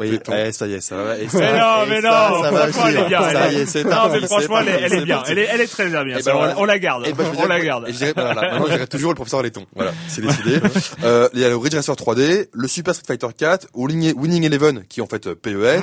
[0.00, 1.18] oui, eh, ça y est, ça va.
[1.18, 3.32] Et ça, mais non, mais non, ça, va franchement, elle est bien.
[3.32, 5.22] Ça y est, c'est Non, mais franchement, elle, elle, est bien.
[5.26, 6.04] Elle est, elle est très bien.
[6.04, 6.54] Ben voilà.
[6.58, 7.10] on, la garde.
[7.16, 7.86] Ben, on la garde.
[7.88, 9.64] Je dirais, voilà, maintenant, je dirais toujours le professeur Letton.
[9.74, 10.60] Voilà, c'est décidé.
[11.04, 14.84] euh, il y a le Ridge Racer 3D, le Super Street Fighter 4, Winning Eleven,
[14.88, 15.80] qui est en fait PES, mm.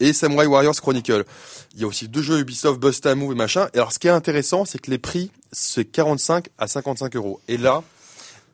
[0.00, 1.24] et Samurai Warriors Chronicle.
[1.74, 3.68] Il y a aussi deux jeux Ubisoft, Busta Move et machin.
[3.72, 7.40] Et alors, ce qui est intéressant, c'est que les prix, c'est 45 à 55 euros.
[7.48, 7.82] Et là,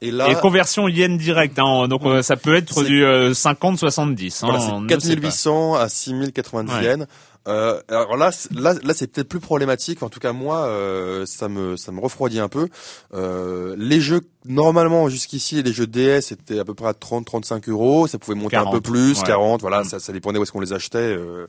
[0.00, 4.44] et là, et conversion yen direct, hein, donc euh, ça peut être du 50-70.
[4.44, 7.06] Euh, hein, 4800 à 6090 yens.
[7.48, 10.02] Euh, alors là, là, là, c'est peut-être plus problématique.
[10.02, 12.68] En tout cas, moi, euh, ça me, ça me refroidit un peu.
[13.14, 18.06] Euh, les jeux normalement jusqu'ici, les jeux DS étaient à peu près à 30-35 euros.
[18.06, 19.62] Ça pouvait monter un peu plus, 40.
[19.62, 19.84] Voilà, mm.
[19.84, 20.98] ça, ça dépendait où est-ce qu'on les achetait.
[20.98, 21.46] Euh,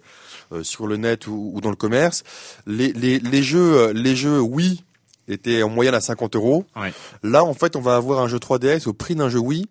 [0.63, 2.23] sur le net ou, ou, dans le commerce.
[2.65, 4.83] Les, les, les jeux, les jeux, oui,
[5.29, 6.65] était en moyenne à 50 euros.
[7.23, 9.67] Là, en fait, on va avoir un jeu 3DS au prix d'un jeu Wii.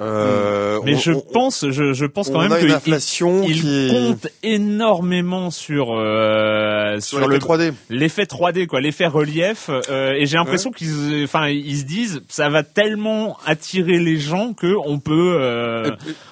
[0.00, 5.50] Euh, mais je pense, je, je pense quand même que l'inflation il, il compte énormément
[5.50, 9.68] sur euh, sur, sur le 3D, l'effet 3D quoi, l'effet relief.
[9.68, 14.54] Euh, et j'ai l'impression qu'ils, enfin, ils se disent, ça va tellement attirer les gens
[14.54, 15.90] que on peut, euh,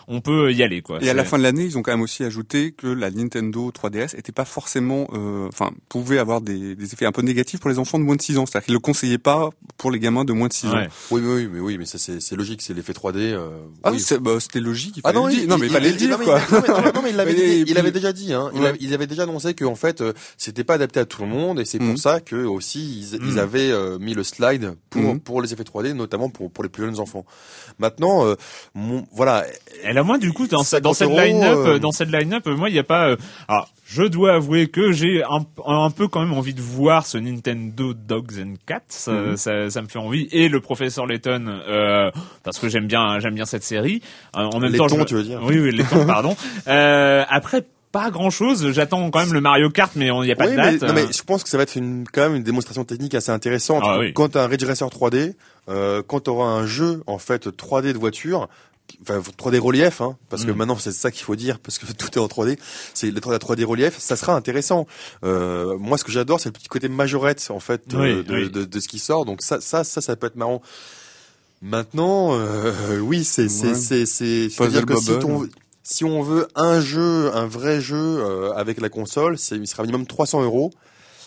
[0.08, 0.98] on peut y aller quoi.
[1.02, 3.70] Et à la fin de l'année, ils ont quand même aussi ajouté que la Nintendo
[3.70, 7.70] 3DS était pas forcément, euh, enfin, pouvait avoir des, des, effets un peu négatifs pour
[7.70, 8.46] les enfants de moins de 6 ans.
[8.46, 10.82] C'est-à-dire qu'ils le conseillaient pas pour les gamins de moins de 6 ans.
[11.10, 13.36] Oui, oui, mais oui, mais ça c'est logique, c'est l'effet 3D.
[13.50, 14.98] Euh, ah oui, bah, c'était logique.
[14.98, 16.38] Il ah non, il, non, mais il fallait le dire, quoi.
[16.94, 18.50] Non, mais il l'avait il avait déjà dit, hein.
[18.80, 21.64] Il, avait déjà annoncé qu'en fait, euh, c'était pas adapté à tout le monde, et
[21.64, 21.96] c'est pour mhm.
[21.96, 23.38] ça que aussi ils, mhm.
[23.38, 25.20] avaient euh, mis le slide pour mhm.
[25.20, 27.24] pour les effets 3D, notamment pour pour les plus jeunes enfants.
[27.78, 28.34] Maintenant, euh,
[29.12, 29.44] voilà.
[29.82, 32.78] Elle a moins du coup dans, dans cette line-up, dans cette line-up, moi il n'y
[32.78, 33.16] a pas.
[33.48, 37.18] alors, je dois avouer que j'ai un, un, peu quand même envie de voir ce
[37.18, 38.82] Nintendo Dogs and Cats.
[38.88, 40.28] Ça, ça, ça me fait envie.
[40.30, 42.12] Et le professeur Layton, euh,
[42.44, 44.00] parce que j'aime bien, j'aime bien cette série.
[44.36, 46.36] Euh, en même les temps, tons, tu veux dire Oui, oui, les tons, pardon.
[46.68, 48.70] Euh, après, pas grand chose.
[48.72, 50.82] J'attends quand même le Mario Kart, mais il n'y a pas de date.
[50.82, 53.14] Mais, non, mais je pense que ça va être une, quand même une démonstration technique
[53.14, 53.82] assez intéressante.
[53.84, 54.12] Ah, oui.
[54.12, 55.34] Quand tu as un Ridge Racer 3D,
[55.68, 58.48] euh, quand tu auras un jeu en fait 3D de voiture,
[59.02, 60.56] enfin 3D relief, hein, parce que mm.
[60.56, 62.58] maintenant c'est ça qu'il faut dire, parce que tout est en 3D.
[62.94, 64.86] C'est le 3D relief, ça sera intéressant.
[65.24, 68.80] Euh, moi, ce que j'adore, c'est le petit côté majorette en fait de, De, de,
[68.80, 69.24] ce qui sort.
[69.24, 70.62] Donc ça, ça, ça, ça peut être marrant.
[71.62, 75.48] Maintenant, euh, oui, c'est c'est c'est c'est dire que si, on,
[75.82, 79.82] si on veut un jeu, un vrai jeu euh, avec la console, c'est il sera
[79.82, 80.72] minimum 300 euros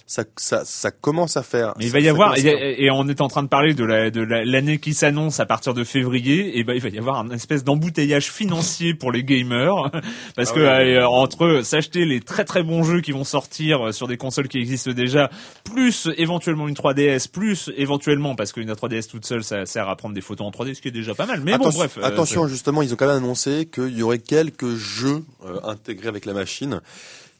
[0.05, 1.73] ça, ça, ça commence à faire.
[1.77, 4.21] Mais il va y avoir, et, on est en train de parler de la de
[4.21, 7.63] l'année qui s'annonce à partir de février, et ben il va y avoir un espèce
[7.63, 9.89] d'embouteillage financier pour les gamers,
[10.35, 14.07] parce ah que euh, entre s'acheter les très très bons jeux qui vont sortir sur
[14.07, 15.29] des consoles qui existent déjà,
[15.63, 20.15] plus éventuellement une 3DS, plus éventuellement parce qu'une 3DS toute seule ça sert à prendre
[20.15, 21.41] des photos en 3D, ce qui est déjà pas mal.
[21.43, 21.97] Mais bon bref.
[21.97, 26.09] Euh, attention justement, ils ont quand même annoncé qu'il y aurait quelques jeux euh, intégrés
[26.09, 26.81] avec la machine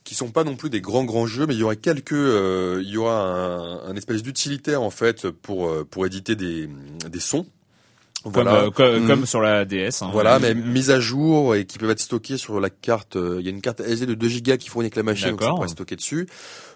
[0.04, 2.82] qui sont pas non plus des grands grands jeux, mais il y aurait quelques, euh,
[2.84, 6.70] il y aura un, un espèce d'utilitaire en fait pour euh, pour éditer des
[7.10, 7.46] des sons.
[8.26, 8.70] Voilà.
[8.74, 9.26] Comme, comme, mm.
[9.26, 10.02] sur la DS.
[10.02, 13.18] Hein, voilà, mais mise à jour et qui peuvent être stockées sur la carte.
[13.18, 15.32] Euh, il y a une carte SD de 2 Go qui fournit avec la machine,
[15.32, 16.28] donc ça pourrait stocker dessus.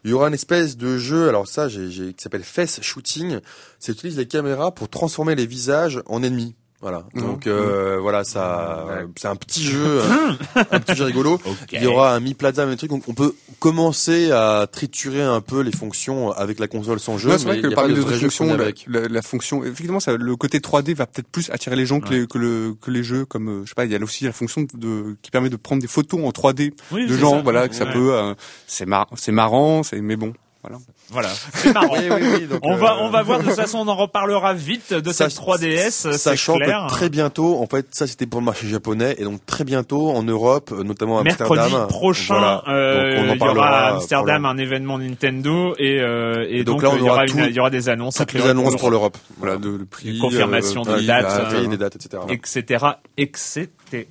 [0.04, 3.40] Il y aura une espèce de jeu, alors ça, j'ai, qui s'appelle Face Shooting.
[3.80, 6.56] C'est utilise les caméras pour transformer les visages en ennemis.
[6.80, 7.06] Voilà.
[7.14, 7.22] Mmh.
[7.22, 8.02] Donc euh, mmh.
[8.02, 8.86] voilà, ça,
[9.16, 10.02] c'est un petit jeu,
[10.56, 11.40] un petit jeu rigolo.
[11.72, 12.92] Il y aura un Mi Plaza, un truc.
[12.92, 17.36] Donc on peut commencer à triturer un peu les fonctions avec la console sans jeu.
[17.38, 18.86] c'est vrai que parmi les fonctions, avec.
[18.88, 22.28] La, fonction, effectivement, ça, le côté 3D va peut-être plus attirer les gens que, les,
[22.28, 23.26] que, le, que les jeux.
[23.26, 25.56] Comme euh, je sais pas, il y a aussi la fonction de qui permet de
[25.56, 27.42] prendre des photos en 3D de gens.
[27.42, 28.14] Voilà, que ça peut.
[28.14, 28.36] Euh,
[28.68, 30.34] c'est mar c'est marrant, c'est mais bon.
[30.68, 30.80] Voilà.
[31.10, 31.96] Voilà, c'est marrant.
[32.62, 35.32] on va euh, on va voir de toute façon on en reparlera vite de cette
[35.32, 36.88] 3DS, sachant clair.
[36.88, 40.10] que très bientôt en fait ça c'était pour le marché japonais et donc très bientôt
[40.10, 41.88] en Europe notamment à Mercredi Amsterdam.
[41.88, 46.92] prochain euh, il y aura à Amsterdam un événement Nintendo et euh, et, donc, là,
[46.96, 49.18] il, y aura il y aura des annonces toutes les annonces pour l'Europe.
[49.38, 52.24] Voilà de le prix, confirmation de dates, des dates etc.
[52.30, 52.78] etc
[53.18, 54.06] etc.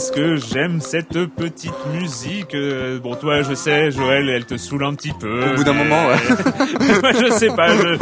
[0.00, 2.54] qu'est-ce que j'aime cette petite musique?
[2.54, 5.52] Euh, bon, toi, je sais, Joël, elle te saoule un petit peu.
[5.52, 6.16] Au bout d'un moment, ouais.
[7.02, 7.98] Moi, je sais pas, je,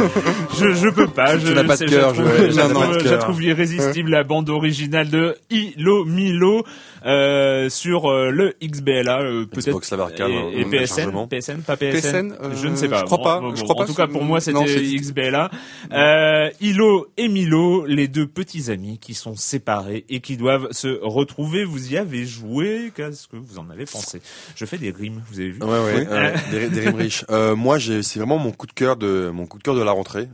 [0.57, 1.37] je, je peux pas.
[1.37, 2.53] Je n'as pas de cœur, Joël.
[3.03, 6.63] Je trouve irrésistible la bande originale de Ilo Milo.
[7.05, 9.79] Euh, sur euh, le XBLA euh, peut-être
[10.27, 12.99] et, et PSN, PSN, pas PSN, je ne sais pas.
[12.99, 13.41] Je crois pas.
[13.55, 15.49] je crois en tout cas pour moi c'était XBLA.
[15.91, 20.99] Euh, Ilo et Milo, les deux petits amis qui sont séparés et qui doivent se
[21.01, 21.63] retrouver.
[21.63, 24.21] Vous y avez joué Qu'est-ce que vous en avez pensé?
[24.55, 25.63] Je fais des rimes, vous avez vu?
[25.63, 27.25] Ouais ouais, des, des, rimes riches.
[27.55, 29.91] moi j'ai c'est vraiment mon coup de cœur de mon coup de cœur de la
[29.91, 30.27] rentrée.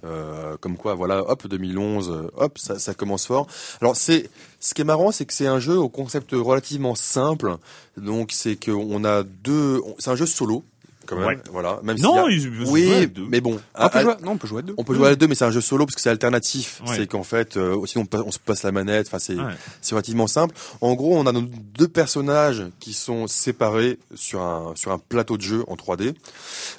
[0.62, 3.48] comme quoi voilà, hop 2011, hop ça, ça commence fort.
[3.82, 4.30] Alors c'est
[4.66, 7.58] ce qui est marrant, c'est que c'est un jeu au concept relativement simple.
[7.98, 10.64] Donc c'est qu'on a deux, c'est un jeu solo.
[11.06, 11.80] Quand même, voilà.
[11.84, 14.14] Même non, oui, mais bon, on peut, jouer...
[14.24, 14.74] non, on peut jouer à deux.
[14.76, 16.82] On peut jouer à deux, mais c'est un jeu solo parce que c'est alternatif.
[16.88, 19.06] C'est qu'en fait, euh, aussi on, on, se passe la manette.
[19.06, 20.56] Enfin, c'est relativement simple.
[20.82, 25.38] En gros, on a nos deux personnages qui sont séparés sur un sur un plateau
[25.38, 26.16] de jeu en 3D,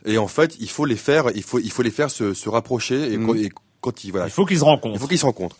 [0.07, 2.49] et en fait, il faut les faire, il faut il faut les faire se, se
[2.49, 3.37] rapprocher et, mm.
[3.37, 3.51] et
[4.03, 4.95] il faut qu'ils se rencontrent.
[4.95, 5.57] Il faut qu'ils se rencontrent.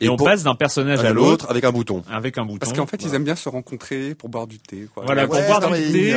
[0.00, 2.02] Et, on passe d'un personnage à, l'autre avec un bouton.
[2.10, 2.58] Avec un bouton.
[2.58, 4.88] Parce qu'en fait, ils aiment bien se rencontrer pour boire du thé.
[4.92, 5.04] Quoi.
[5.06, 6.14] Voilà, pour boire du thé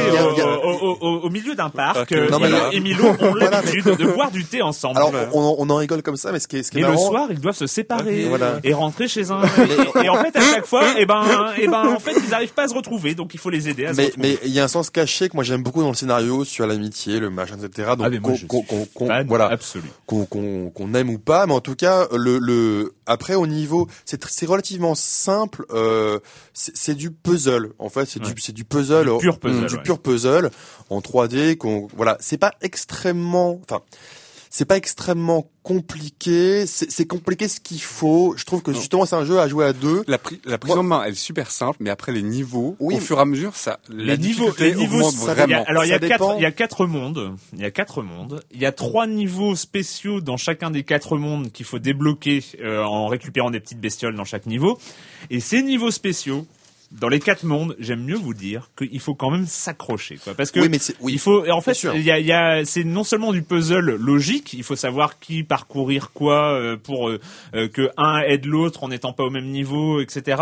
[1.02, 2.12] au, milieu d'un parc.
[2.12, 4.98] Euh, et Milo ont l'habitude de boire du thé ensemble.
[4.98, 6.98] Alors, on, en rigole comme ça, mais ce qui est, ce qui est et le
[6.98, 8.28] soir, ils doivent se séparer
[8.64, 9.42] et rentrer chez un.
[10.04, 11.24] et, en fait, à chaque fois, et eh ben,
[11.58, 13.70] et eh ben, en fait, ils n'arrivent pas à se retrouver, donc il faut les
[13.70, 15.82] aider à se mais, Mais il y a un sens caché que moi j'aime beaucoup
[15.82, 17.92] dans le scénario sur l'amitié, le machin, etc.
[17.98, 18.08] Donc,
[19.10, 19.58] ah, voilà,
[20.06, 24.96] qu'on aime ou pas, mais en tout cas, le, le après au niveau c'est relativement
[24.96, 26.20] simple euh,
[26.54, 28.06] c'est du puzzle en fait.
[28.06, 29.06] C'est du c'est du puzzle.
[29.06, 30.50] Du pur puzzle, du pur puzzle
[30.90, 32.18] en 3D qu'on voilà.
[32.20, 33.82] C'est pas extrêmement enfin
[34.56, 36.66] c'est pas extrêmement compliqué.
[36.66, 38.36] C'est compliqué ce qu'il faut.
[38.38, 40.06] Je trouve que justement c'est un jeu à jouer à deux.
[40.08, 43.18] La, la prise en main elle est super simple, mais après les niveaux, au fur
[43.18, 45.66] et à mesure, ça les niveaux, les niveaux, vraiment.
[45.68, 47.36] alors il y a quatre, il y a quatre mondes.
[47.52, 48.40] Il y a quatre mondes.
[48.54, 52.82] Il y a trois niveaux spéciaux dans chacun des quatre mondes qu'il faut débloquer euh,
[52.82, 54.80] en récupérant des petites bestioles dans chaque niveau.
[55.32, 56.48] Et ces niveaux spéciaux,
[56.92, 60.34] dans les quatre mondes, j'aime mieux vous dire qu'il faut quand même s'accrocher, quoi.
[60.34, 62.84] Parce que oui, mais oui, il faut, en fait, il y a, y a c'est
[62.84, 67.20] non seulement du puzzle logique, il faut savoir qui parcourir quoi euh, pour euh,
[67.56, 70.42] euh, que un aide l'autre en n'étant pas au même niveau, etc.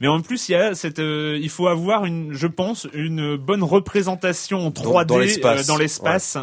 [0.00, 3.62] Mais en plus, il y a cette, il faut avoir une, je pense, une bonne
[3.62, 5.06] représentation en 3D
[5.66, 6.36] dans l'espace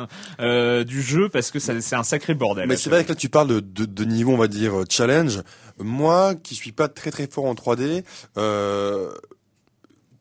[0.88, 2.68] du jeu parce que c'est un sacré bordel.
[2.68, 5.42] Mais c'est vrai que là tu parles de, de, de niveau, on va dire challenge.
[5.84, 8.04] Moi, qui suis pas très très fort en 3D.
[8.38, 9.12] Euh,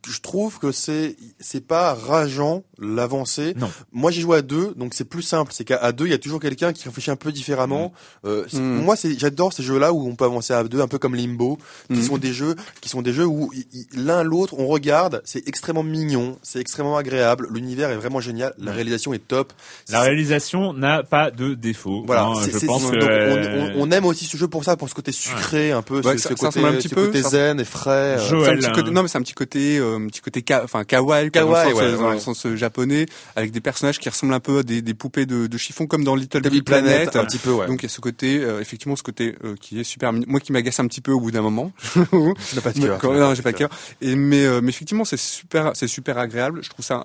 [0.07, 3.55] je trouve que c'est c'est pas rageant l'avancée.
[3.93, 5.53] Moi j'ai joué à deux, donc c'est plus simple.
[5.55, 7.93] C'est qu'à deux il y a toujours quelqu'un qui réfléchit un peu différemment.
[8.25, 8.29] Mm.
[8.29, 8.83] Euh, mm.
[8.83, 11.59] Moi c'est j'adore ces jeux-là où on peut avancer à deux, un peu comme Limbo,
[11.89, 12.03] qui mm.
[12.03, 13.53] sont des jeux qui sont des jeux où
[13.95, 18.73] l'un l'autre on regarde, c'est extrêmement mignon, c'est extrêmement agréable, l'univers est vraiment génial, la
[18.73, 19.53] réalisation est top.
[19.91, 22.03] La réalisation n'a pas de défaut.
[22.07, 23.77] Voilà, hein, je pense que...
[23.79, 26.65] on, aime aussi ce jeu pour ça, pour ce côté sucré un peu, ce, côté,
[26.65, 28.19] un petit peu, côté zen et frais.
[28.29, 28.91] Joël, hein.
[28.91, 32.19] non mais c'est un petit côté euh, un petit côté enfin kawaii, kawaii dans, le
[32.19, 35.59] sens, japonais, avec des personnages qui ressemblent un peu à des, des poupées de, de,
[35.59, 37.53] chiffon comme dans Little Big Planet, un petit peu.
[37.53, 37.67] Ouais.
[37.67, 40.41] Donc il y a ce côté, euh, effectivement, ce côté euh, qui est super, moi
[40.41, 41.73] qui m'agace un petit peu au bout d'un moment.
[41.95, 43.13] je n'ai pas de cœur.
[43.13, 43.71] Non, j'ai pas de cœur.
[44.01, 46.61] Et mais, euh, mais effectivement, c'est super, c'est super agréable.
[46.63, 47.05] Je trouve ça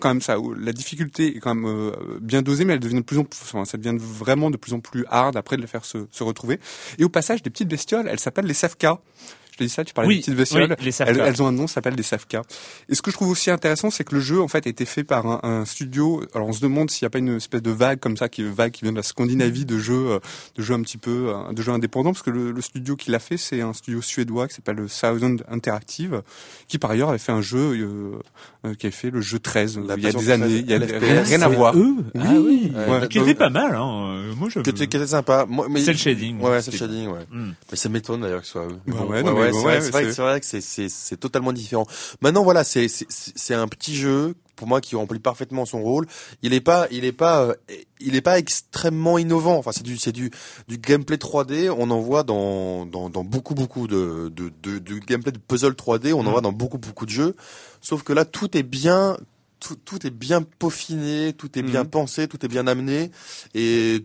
[0.00, 0.36] quand même ça.
[0.58, 3.64] La difficulté est quand même bien dosée, mais elle devient de plus en plus, enfin,
[3.64, 6.58] ça devient vraiment de plus en plus hard après de le faire se, se retrouver.
[6.98, 8.98] Et au passage, des petites bestioles, elles s'appellent les Safka.
[9.68, 10.76] Ça, tu parlais oui, des petites bestioles.
[10.80, 12.42] les elles, elles, ont un nom, ça s'appelle des Safka.
[12.88, 14.84] Et ce que je trouve aussi intéressant, c'est que le jeu, en fait, a été
[14.84, 16.22] fait par un, un studio.
[16.34, 18.42] Alors, on se demande s'il n'y a pas une espèce de vague comme ça, qui
[18.42, 20.18] vague qui vient de la Scandinavie de jeux, euh,
[20.56, 23.10] de jeux un petit peu, euh, de jeux indépendants, parce que le, le studio qui
[23.10, 26.22] l'a fait, c'est un studio suédois qui s'appelle Sound Interactive,
[26.68, 28.20] qui par ailleurs avait fait un jeu,
[28.64, 30.78] euh, qui avait fait le jeu 13 il y a des années, il y a
[30.78, 31.76] rien, à voir.
[31.76, 33.08] Eux ah oui, ouais.
[33.08, 33.74] qui était pas mal.
[33.74, 34.32] Hein.
[34.36, 34.60] Moi, je.
[34.60, 35.46] Qui était, sympa.
[35.76, 36.40] c'est le shading.
[36.40, 37.08] Ouais, c'est le shading.
[37.08, 37.26] Ouais.
[37.30, 37.52] Hmm.
[37.70, 38.92] Mais ça m'étonne d'ailleurs que ce soit eux.
[38.92, 41.86] ouais, non, c'est vrai, que c'est totalement différent.
[42.20, 46.06] Maintenant, voilà, c'est c'est un petit jeu pour moi qui remplit parfaitement son rôle.
[46.42, 47.54] Il est pas, il est pas, euh,
[48.00, 49.56] il est pas extrêmement innovant.
[49.56, 50.30] Enfin, c'est du, c'est du,
[50.68, 51.68] du gameplay 3D.
[51.76, 55.72] On en voit dans, dans, dans beaucoup, beaucoup de, de, de, de, gameplay de puzzle
[55.72, 56.12] 3D.
[56.12, 56.30] On en mm.
[56.30, 57.34] voit dans beaucoup, beaucoup de jeux.
[57.80, 59.16] Sauf que là, tout est bien,
[59.58, 61.88] tout, tout est bien peaufiné, tout est bien mm.
[61.90, 63.10] pensé, tout est bien amené,
[63.54, 64.04] et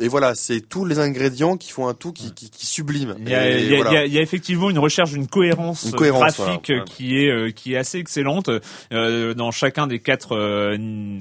[0.00, 3.14] et voilà, c'est tous les ingrédients qui font un tout qui, qui, qui sublime.
[3.20, 6.72] Il y, a, il, y a, il y a, effectivement une recherche d'une cohérence, graphique
[6.84, 8.50] qui est euh, qui est assez excellente
[8.92, 10.76] euh, dans chacun des quatre euh,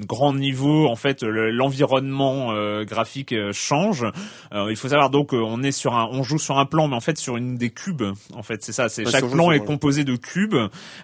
[0.08, 0.88] grands niveaux.
[0.88, 4.06] En fait, l'environnement euh, graphique change.
[4.52, 7.02] il faut savoir donc on est sur un, on joue sur un plan, mais en
[7.02, 8.04] fait sur une des cubes.
[8.34, 8.90] En fait, c'est ça.
[8.90, 10.56] C'est chaque plan est composé de cubes.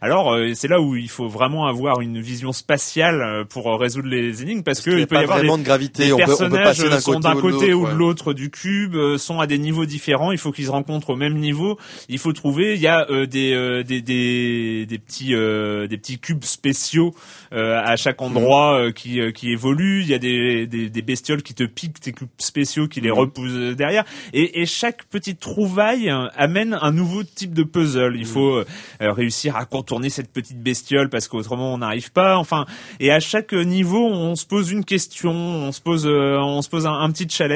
[0.01, 4.63] Alors c'est là où il faut vraiment avoir une vision spatiale pour résoudre les énigmes
[4.63, 6.11] parce, parce que il, peut y avoir des, de gravité.
[6.13, 9.57] On personnages peut, sont d'un côté ou de l'autre du cube euh, sont à des
[9.57, 10.31] niveaux différents.
[10.31, 11.77] Il faut qu'ils se rencontrent au même niveau.
[12.07, 12.75] Il faut trouver.
[12.75, 17.13] Il y a euh, des, euh, des, des des petits des petits cubes spéciaux
[17.51, 18.93] à chaque endroit mhm.
[18.93, 20.01] qui qui évoluent.
[20.01, 23.09] Il y a des, des, des bestioles qui te piquent tes cubes spéciaux qui les
[23.09, 23.17] mhm.
[23.17, 24.05] repoussent derrière.
[24.33, 28.13] Et, et chaque petite trouvaille amène un nouveau type de puzzle.
[28.15, 28.25] Il mhm.
[28.25, 28.63] faut
[28.99, 32.37] réussir à contourner cette petite bestiole parce qu'autrement on n'arrive pas.
[32.37, 32.65] Enfin,
[32.99, 36.85] et à chaque niveau on se pose une question, on se pose on se pose
[36.85, 37.48] un, un petit challenge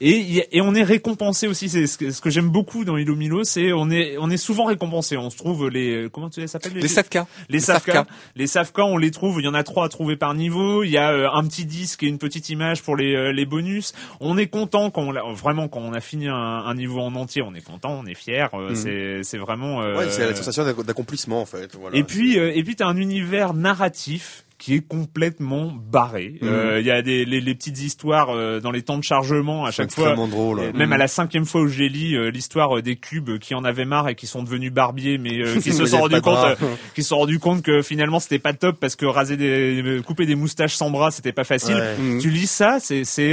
[0.00, 1.68] et, et on est récompensé aussi.
[1.68, 4.36] C'est ce que, ce que j'aime beaucoup dans Ilo Milo, c'est on est on est
[4.36, 5.16] souvent récompensé.
[5.16, 7.26] On se trouve les comment tu les s'appelle les, les Savka.
[7.48, 8.06] Les Savka.
[8.36, 9.40] Les Savka, on les trouve.
[9.40, 10.82] Il y en a trois à trouver par niveau.
[10.84, 13.46] Il y a euh, un petit disque et une petite image pour les euh, les
[13.46, 13.92] bonus.
[14.20, 17.42] On est content quand on vraiment quand on a fini un, un, niveau en entier.
[17.42, 18.50] On est content, on est fier.
[18.54, 18.76] Euh, mhm.
[18.76, 19.80] C'est c'est vraiment.
[19.80, 21.76] ouais, c'est la sensation d'accomplissement en fait.
[21.76, 26.34] Voilà, et puis et puis t'as un univers narratif qui est complètement barré.
[26.40, 26.48] Mhm.
[26.48, 29.64] Euh, il y a des les, les petites histoires euh, dans les temps de chargement
[29.64, 30.14] à chaque fois.
[30.14, 30.72] Drôle.
[30.74, 33.86] Même à la cinquième fois où j'ai lu euh, l'histoire des cubes qui en avaient
[33.86, 36.58] marre et qui sont devenus barbiers, mais qui se sont rendus compte,
[36.94, 40.26] qui se sont rendus compte que finalement c'était pas top parce que raser des, couper
[40.26, 41.82] des moustaches sans bras c'était pas facile.
[42.20, 43.32] Tu lis ça, c'est c'est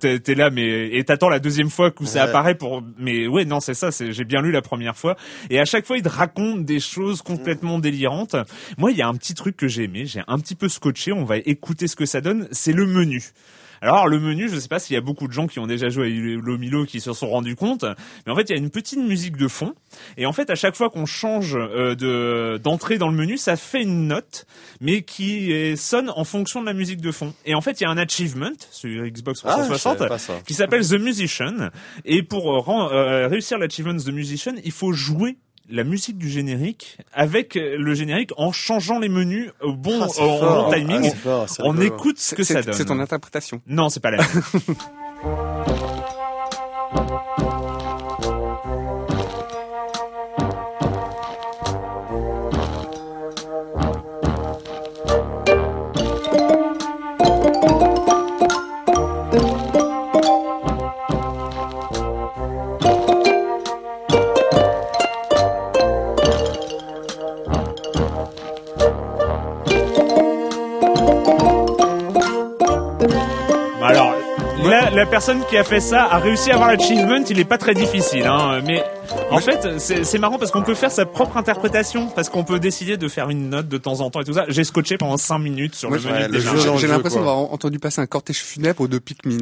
[0.00, 2.82] t'es là, mais et t'attends la deuxième fois que ça apparaît pour.
[2.98, 3.92] Mais ouais, non, c'est ça.
[3.92, 5.16] C'est j'ai bien lu la première fois
[5.50, 8.34] et à chaque fois il te raconte des choses complètement délirantes.
[8.76, 10.06] Moi, il y a un petit truc que j'ai aimé.
[10.06, 13.32] J'ai un petit peu scotché, on va écouter ce que ça donne, c'est le menu.
[13.84, 15.66] Alors le menu, je ne sais pas s'il y a beaucoup de gens qui ont
[15.66, 17.84] déjà joué à Lomilo qui se sont rendus compte,
[18.24, 19.74] mais en fait il y a une petite musique de fond
[20.16, 23.56] et en fait à chaque fois qu'on change euh, de d'entrée dans le menu, ça
[23.56, 24.46] fait une note
[24.80, 27.34] mais qui sonne en fonction de la musique de fond.
[27.44, 30.98] Et en fait il y a un achievement sur Xbox 360 ah, qui s'appelle The
[30.98, 31.68] Musician
[32.06, 35.36] et pour euh, réussir l'achievement The Musician, il faut jouer
[35.70, 40.40] la musique du générique avec le générique en changeant les menus au bon, ah, au
[40.40, 41.12] bon timing.
[41.26, 42.74] Ah, on écoute ce que ça donne.
[42.74, 43.60] C'est ton interprétation.
[43.66, 44.42] Non, c'est pas la même.
[75.04, 77.74] la personne qui a fait ça a réussi à avoir l'achievement, il est pas très
[77.74, 78.82] difficile, hein, mais
[79.30, 82.96] en fait, c'est marrant parce qu'on peut faire sa propre interprétation, parce qu'on peut décider
[82.96, 84.44] de faire une note de temps en temps et tout ça.
[84.48, 86.40] J'ai scotché pendant 5 minutes sur le menu.
[86.78, 89.38] J'ai l'impression d'avoir entendu passer un cortège funèbre aux deux Pikmin.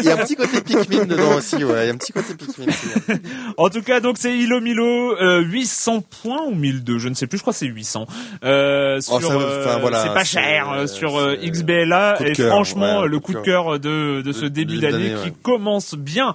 [0.00, 1.84] Il y a un petit côté Pikmin dedans aussi, ouais.
[1.84, 2.86] Il y a un petit côté Pikmin aussi.
[3.56, 7.26] En tout cas, donc c'est Hilo Milo, euh, 800 points ou 1002, je ne sais
[7.26, 8.06] plus, je crois que c'est 800.
[8.44, 13.32] Euh, oh, euh, voilà, c'est pas cher, euh, sur euh, XBLA, et franchement, le coup
[13.32, 16.34] de cœur de, de ce début d'année qui commence bien.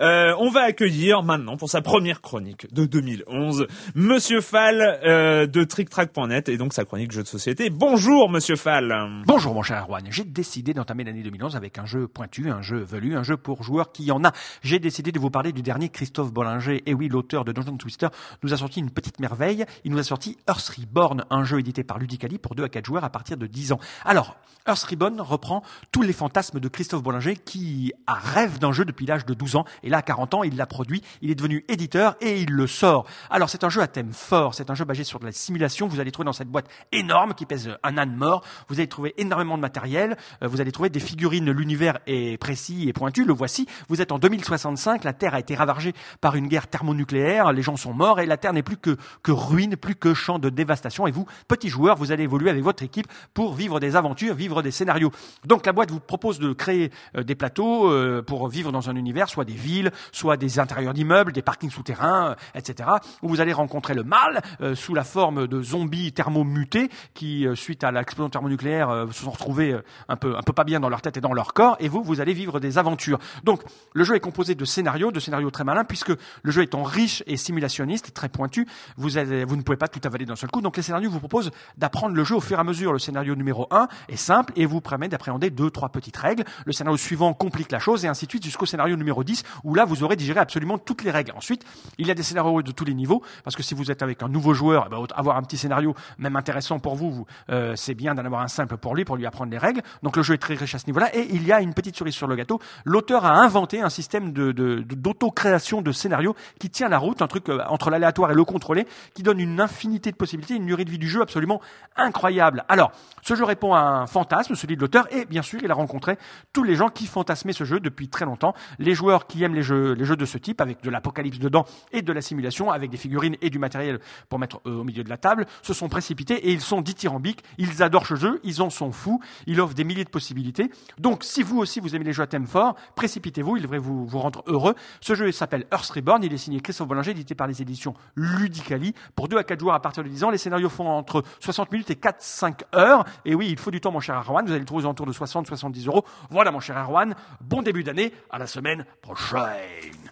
[0.00, 5.64] Euh, on va accueillir maintenant pour sa première chronique de 2011 Monsieur Fall euh, de
[5.64, 7.68] TrickTrack.net et donc sa chronique jeu de société.
[7.68, 8.94] Bonjour Monsieur Fall.
[9.26, 10.04] Bonjour mon cher Erwan.
[10.10, 13.64] J'ai décidé d'entamer l'année 2011 avec un jeu pointu, un jeu velu, un jeu pour
[13.64, 14.32] joueurs qui en a.
[14.62, 16.82] J'ai décidé de vous parler du dernier Christophe Bollinger.
[16.86, 18.08] Et oui, l'auteur de Dungeon Twister
[18.44, 19.64] nous a sorti une petite merveille.
[19.84, 22.86] Il nous a sorti Earth Reborn, un jeu édité par Ludicali pour 2 à 4
[22.86, 23.80] joueurs à partir de 10 ans.
[24.04, 24.36] Alors,
[24.68, 29.06] Earth Reborn reprend tous les fantasmes de Christophe Bollinger qui a rêve d'un jeu depuis
[29.06, 32.16] l'âge de 12 ans là, à 40 ans, il l'a produit, il est devenu éditeur
[32.20, 33.06] et il le sort.
[33.30, 35.88] Alors, c'est un jeu à thème fort, c'est un jeu basé sur de la simulation.
[35.88, 39.14] Vous allez trouver dans cette boîte énorme qui pèse un âne mort, vous allez trouver
[39.18, 43.32] énormément de matériel, euh, vous allez trouver des figurines, l'univers est précis et pointu, le
[43.32, 43.66] voici.
[43.88, 47.76] Vous êtes en 2065, la Terre a été ravagée par une guerre thermonucléaire, les gens
[47.76, 51.06] sont morts et la Terre n'est plus que, que ruine, plus que champ de dévastation.
[51.06, 54.62] Et vous, petit joueur, vous allez évoluer avec votre équipe pour vivre des aventures, vivre
[54.62, 55.10] des scénarios.
[55.44, 58.96] Donc la boîte vous propose de créer euh, des plateaux euh, pour vivre dans un
[58.96, 59.77] univers, soit des villes,
[60.12, 62.88] soit des intérieurs d'immeubles, des parkings souterrains, etc.
[63.22, 64.42] Où vous allez rencontrer le mal
[64.74, 69.76] sous la forme de zombies thermomutés qui, suite à l'explosion thermonucléaire, se sont retrouvés
[70.08, 71.76] un peu un peu pas bien dans leur tête et dans leur corps.
[71.80, 73.18] Et vous, vous allez vivre des aventures.
[73.44, 73.62] Donc,
[73.92, 76.12] le jeu est composé de scénarios, de scénarios très malins, puisque
[76.42, 78.66] le jeu étant riche et simulationniste, très pointu,
[78.96, 80.60] vous, vous ne pouvez pas tout avaler d'un seul coup.
[80.60, 82.92] Donc, les scénarios vous proposent d'apprendre le jeu au fur et à mesure.
[82.92, 86.44] Le scénario numéro 1 est simple et vous permet d'appréhender deux, trois petites règles.
[86.64, 89.74] Le scénario suivant complique la chose et ainsi de suite jusqu'au scénario numéro 10 où
[89.74, 91.32] là, vous aurez digéré absolument toutes les règles.
[91.36, 91.64] Ensuite,
[91.98, 94.22] il y a des scénarios de tous les niveaux parce que si vous êtes avec
[94.22, 97.94] un nouveau joueur, eh ben, avoir un petit scénario même intéressant pour vous, euh, c'est
[97.94, 99.82] bien d'en avoir un simple pour lui, pour lui apprendre les règles.
[100.02, 101.96] Donc, le jeu est très riche à ce niveau-là et il y a une petite
[101.96, 102.60] cerise sur le gâteau.
[102.86, 107.62] L'auteur a inventé un système d'auto-création de scénarios qui tient la route, un truc euh,
[107.68, 110.98] entre l'aléatoire et le contrôlé, qui donne une infinité de possibilités, une durée de vie
[110.98, 111.60] du jeu absolument
[111.94, 112.64] incroyable.
[112.68, 112.92] Alors,
[113.22, 116.16] ce jeu répond à un fantasme, celui de l'auteur, et bien sûr, il a rencontré
[116.52, 118.54] tous les gens qui fantasmaient ce jeu depuis très longtemps.
[118.78, 122.12] Les joueurs qui aiment les jeux, de ce type, avec de l'apocalypse dedans et de
[122.12, 125.16] la simulation, avec des figurines et du matériel pour mettre euh, au milieu de la
[125.16, 127.42] table, se sont précipités et ils sont dithyrambiques.
[127.58, 130.70] Ils adorent ce jeu, ils en sont fous, il offre des milliers de possibilités.
[130.98, 134.06] Donc, si vous aussi vous aimez les jeux à thème fort, précipitez-vous, il devrait vous,
[134.06, 134.74] vous rendre heureux.
[135.00, 138.94] Ce jeu s'appelle Earth Reborn, il est signé Christophe Bollinger, édité par les éditions Ludicali.
[139.14, 141.72] Pour 2 à 4 joueurs à partir de 10 ans, les scénarios font entre 60
[141.72, 143.04] minutes et 4-5 heures.
[143.24, 144.44] Et oui, il faut du temps, mon cher Arwan.
[144.44, 146.04] Vous allez le trouver aux alentours de 60-70 euros.
[146.30, 147.14] Voilà, mon cher Arwan.
[147.40, 148.12] Bon début d'année.
[148.30, 149.37] À la semaine prochaine.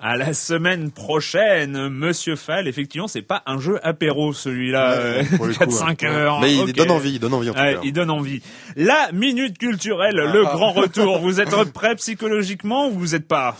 [0.00, 2.68] À la semaine prochaine, Monsieur Fall.
[2.68, 5.22] Effectivement, c'est pas un jeu apéro, celui-là.
[5.22, 6.10] 4-5 hein.
[6.10, 6.40] heures.
[6.40, 7.80] Mais il donne envie, il donne envie en tout cas.
[7.82, 8.42] Il donne envie.
[8.76, 10.52] La minute culturelle, le ah.
[10.52, 11.18] grand retour.
[11.18, 13.56] Vous êtes prêt psychologiquement ou vous êtes pas?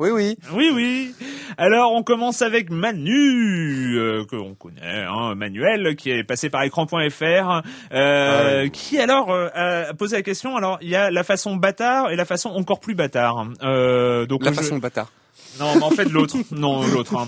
[0.00, 0.36] Oui, oui.
[0.52, 1.14] Oui, oui.
[1.58, 6.62] Alors, on commence avec Manu, euh, que on connaît, hein, Manuel, qui est passé par
[6.62, 7.62] écran.fr, euh,
[7.92, 9.48] ah qui alors euh,
[9.90, 10.56] a posé la question.
[10.56, 13.46] Alors, il y a la façon bâtard et la façon encore plus bâtard.
[13.62, 15.10] Euh, donc la façon bâtard.
[15.58, 16.36] Non, mais en fait l'autre.
[16.50, 17.16] non, l'autre.
[17.16, 17.26] Hein.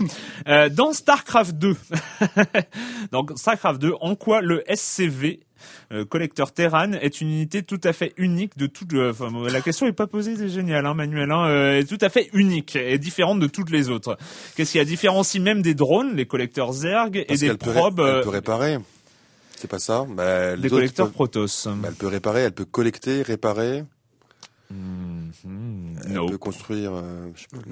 [0.49, 1.77] Euh, dans Starcraft 2,
[3.13, 5.41] donc Starcraft 2, en quoi le SCV
[5.93, 8.93] euh, collecteur Terran est une unité tout à fait unique de toute.
[8.95, 9.13] Euh,
[9.51, 11.31] la question est pas posée, c'est génial, hein, Manuel.
[11.31, 14.17] Hein, euh, est tout à fait unique et différente de toutes les autres.
[14.57, 18.01] Qu'est-ce qui a différencie même des drones, les collecteurs Zerg et des probes.
[18.01, 18.79] elle peut réparer.
[19.57, 21.69] C'est pas ça bah, Des collecteurs Protoss.
[21.69, 23.85] Bah, elle peut réparer, elle peut collecter, réparer.
[24.73, 26.09] Mm-hmm.
[26.09, 26.93] Elle peut construire.
[27.35, 27.69] je sais pas,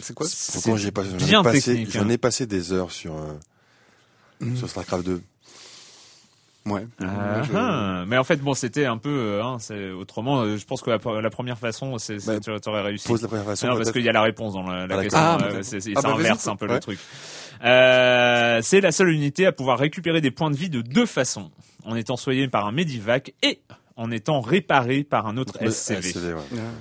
[0.00, 2.08] c'est quoi Pourquoi j'ai pas J'en ai, passé, hein.
[2.08, 3.14] ai passé des heures sur
[4.40, 4.56] mm.
[4.56, 5.22] sur Starcraft 2.
[6.66, 6.86] Ouais.
[7.02, 8.04] Ah, ah.
[8.06, 10.42] Mais en fait, bon, c'était un peu, euh, hein, c'est autrement.
[10.42, 13.08] Euh, je pense que la, première façon, c'est, bah, tu aurais réussi.
[13.08, 13.66] Pose la première façon.
[13.66, 15.20] Non, parce qu'il y a la réponse dans la, la question.
[15.20, 16.98] Ah, euh, c'est, ça bah, inverse un peu le truc.
[17.64, 21.50] Euh, c'est la seule unité à pouvoir récupérer des points de vie de deux façons,
[21.84, 23.60] en étant soigné par un Medivac et
[23.96, 26.34] en étant réparé par un autre SCV.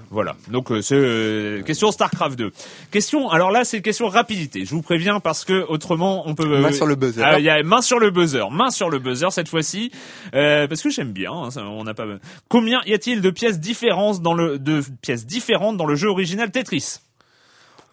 [0.10, 0.36] Voilà.
[0.50, 2.52] Donc euh, c'est euh, question Starcraft 2.
[2.92, 3.30] Question.
[3.30, 4.66] Alors là, c'est question rapidité.
[4.66, 6.62] Je vous préviens parce que autrement, on peut.
[6.62, 7.24] main sur le buzzer.
[7.38, 8.50] Il y a main sur le buzzer.
[8.52, 9.92] Main sur le buzzer cette fois-ci,
[10.34, 11.32] euh, parce que j'aime bien.
[11.32, 12.06] Hein, on n'a pas.
[12.50, 16.52] Combien y a-t-il de pièces différentes dans le de pièces différentes dans le jeu original
[16.52, 17.00] Tetris?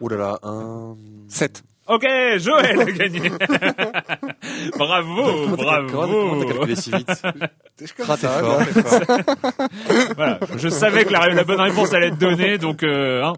[0.01, 0.97] Oh là là, un
[1.29, 1.65] 7.
[1.89, 2.05] Ok,
[2.37, 3.31] Joël a gagné.
[4.77, 5.89] bravo, bravo.
[5.91, 7.11] Comment t'as calculé si vite
[8.09, 8.63] ah, fort.
[10.15, 13.33] voilà, je savais que la, la, bonne réponse allait être donnée, donc euh, hein.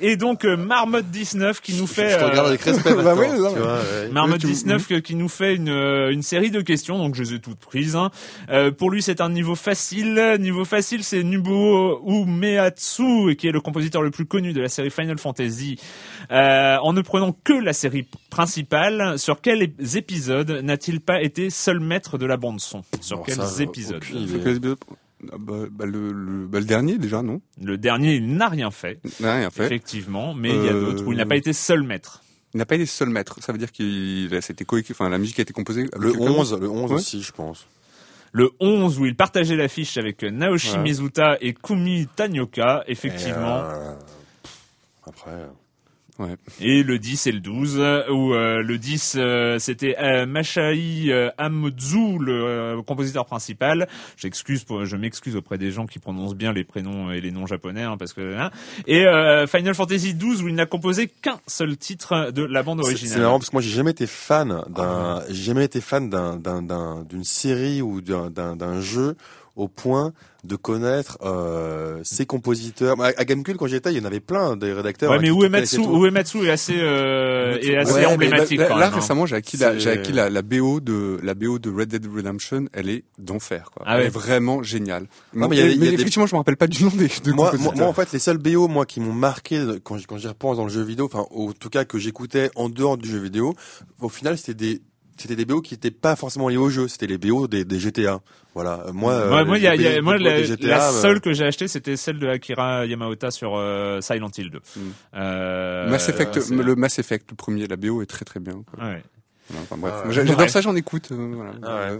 [0.00, 2.10] Et donc euh, Marmotte 19 qui nous fait.
[2.10, 2.94] Je te regarde avec respect.
[3.04, 3.78] bah oui, tu vois,
[4.10, 7.38] Marmotte 19 qui nous fait une euh, une série de questions, donc je les ai
[7.40, 7.96] toutes prises.
[7.96, 8.10] Hein.
[8.50, 10.36] Euh, pour lui, c'est un niveau facile.
[10.40, 14.90] Niveau facile, c'est Nubuo Umeatsu, qui est le compositeur le plus connu de la série
[14.90, 15.78] Final Fantasy.
[16.30, 22.18] en ne prenant que la série principale, sur quels épisodes n'a-t-il pas été seul maître
[22.18, 24.02] de la bande son Sur quels épisodes?
[25.32, 28.70] Ah bah, bah, le, le, bah, le, dernier déjà non Le dernier il n'a rien
[28.70, 29.00] fait.
[29.20, 29.66] N'a rien fait.
[29.66, 32.22] Effectivement, mais il y a euh, d'autres où il n'a pas été seul maître.
[32.54, 33.38] Il n'a pas été seul maître.
[33.42, 35.88] Ça veut dire qu'il c'était enfin la musique a été composée.
[35.96, 37.66] Le 11, le 11 aussi, je pense.
[38.32, 43.58] Le 11 où il partageait l'affiche avec Naoshi Mizuta et Kumi Tanioka, effectivement.
[43.58, 43.94] Euh,
[45.04, 45.46] après.
[46.20, 47.76] Euh, et le 10 et le 12,
[48.10, 53.88] où euh, le 10 euh, c'était euh, Mashai euh, le compositeur principal.
[54.16, 57.82] J'excuse, je m'excuse auprès des gens qui prononcent bien les prénoms et les noms japonais,
[57.82, 58.36] hein, parce que.
[58.36, 58.50] Hein.
[58.86, 59.04] Et
[59.46, 63.16] Final Fantasy 12 où il n'a composé qu'un seul titre de la bande originale.
[63.16, 65.22] C'est marrant parce que moi j'ai jamais été fan d'un, ah.
[65.28, 69.16] j'ai jamais été fan d'un, d'un, d'une série ou d'un, d'un jeu
[69.60, 72.98] au point de connaître euh, ces compositeurs.
[73.00, 75.10] À, à Gamecube, quand j'étais, il y en avait plein des rédacteurs.
[75.10, 78.58] Ouais, mais Uematsu, Uematsu est assez, euh, est assez ouais, emblématique.
[78.58, 78.96] Là, quand là même, hein.
[78.96, 82.06] récemment, j'ai acquis, la, j'ai acquis la, la, BO de la BO de Red Dead
[82.06, 82.66] Redemption.
[82.72, 83.70] Elle est d'enfer.
[83.74, 83.84] Quoi.
[83.86, 84.06] Ah elle ouais.
[84.06, 85.06] est vraiment géniale.
[85.34, 86.30] Non, mais, mais, y a, mais y a effectivement, des...
[86.30, 87.76] je me rappelle pas du nom des de moi, compositeurs.
[87.76, 90.64] moi, en fait, les seuls BO moi qui m'ont marqué quand quand j'y repense dans
[90.64, 93.54] le jeu vidéo, enfin, en tout cas que j'écoutais en dehors du jeu vidéo,
[94.00, 94.82] au final, c'était des
[95.20, 97.78] c'était des BO qui n'étaient pas forcément liés au jeu, c'était les BO des, des
[97.78, 98.20] GTA.
[98.54, 101.02] Voilà, moi, ouais, moi, y a, y a, moi la, GTA, la euh...
[101.02, 104.58] seule que j'ai achetée, c'était celle de Akira Yamaoka sur euh, Silent Hill 2.
[104.58, 104.80] Mm.
[105.14, 108.62] Euh, Mass Effect, le Mass Effect, le premier, la BO est très très bien.
[108.66, 108.84] Quoi.
[108.84, 109.02] Ouais.
[109.62, 111.08] Enfin, bref, Ah, j'adore ça, j'en écoute.
[111.12, 111.52] euh, voilà.
[111.62, 111.98] Ah ouais.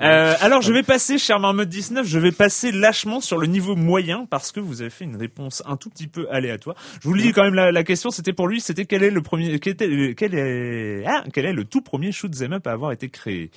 [0.00, 3.76] Euh, alors je vais passer, cher Marmotte 19, je vais passer lâchement sur le niveau
[3.76, 6.76] moyen parce que vous avez fait une réponse un tout petit peu aléatoire.
[7.02, 9.10] Je vous le dis quand même la, la question, c'était pour lui, c'était quel est
[9.10, 12.66] le premier, quel, était, quel est, ah, quel est le tout premier shoot 'em up
[12.66, 13.50] à avoir été créé?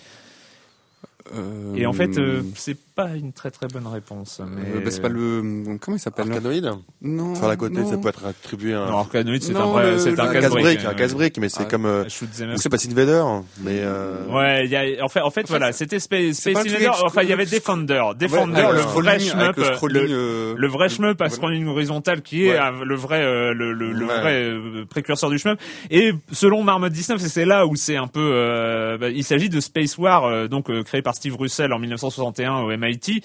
[1.35, 4.41] Euh, Et en fait, euh, c'est pas une très très bonne réponse.
[4.47, 4.61] Mais...
[4.75, 6.69] euh, bah, c'est pas le comment il s'appelle Arcanoïde
[7.01, 7.31] Non?
[7.31, 9.97] Enfin, la côté, ça peut être attribué à un, Non, Arcanoid, c'est un vrai, le-
[9.99, 10.41] c'est le- un casse-brique.
[10.41, 13.23] casse-brique, un euh, casse-brique, mais c'est Ah, comme, euh, c'est pas Invader,
[13.61, 14.25] mais euh...
[14.27, 16.89] Ouais, il y a, en fait, en fait, voilà, c'était Space, Invader.
[17.03, 20.53] Enfin, il y avait Defender, Defender, avec le le vrai shmup, le le, scrolling, euh,
[20.57, 22.59] le vrai shmup à scrolling horizontal qui est Ouais.
[22.59, 24.19] euh, le vrai, euh, le, le, le Ouais.
[24.19, 25.59] vrai euh, précurseur du shmup.
[25.89, 29.59] Et selon Marmot 19, c'est- là où c'est un peu, euh, bah, il s'agit de
[29.59, 33.23] Space War, euh, donc euh, créé par Steve Russell en 1961 au MIT.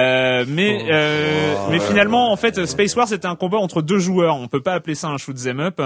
[0.00, 1.86] Euh, mais, euh, Oh, mais ouais.
[1.86, 4.36] finalement, en fait, Space War c'était un combat entre deux joueurs.
[4.36, 5.80] On peut pas appeler ça un shoot 'em up.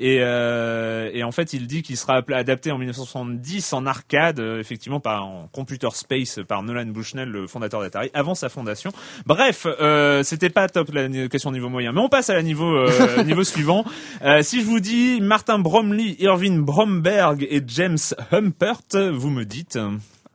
[0.00, 4.40] Et, euh, et en fait, il dit qu'il sera appelé- adapté en 1970 en arcade,
[4.40, 8.90] euh, effectivement par en computer space par Nolan Bushnell, le fondateur d'Atari, avant sa fondation.
[9.26, 12.74] Bref, euh, c'était pas top la question niveau moyen, mais on passe à la niveau
[12.76, 12.88] euh,
[13.24, 13.84] niveau suivant.
[14.22, 17.98] Euh, si je vous dis Martin Bromley, Irving Bromberg et James
[18.32, 18.80] Humpert,
[19.12, 19.76] vous me dites.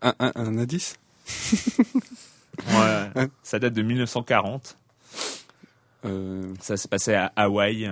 [0.02, 0.96] Un, un, un indice?
[2.68, 4.78] Ouais, ça date de 1940.
[6.06, 7.90] euh, Ça s'est passé à Hawaï.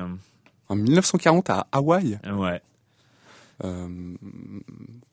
[0.69, 2.19] En 1940 à Hawaï?
[2.29, 2.61] Ouais.
[3.63, 4.15] Euh,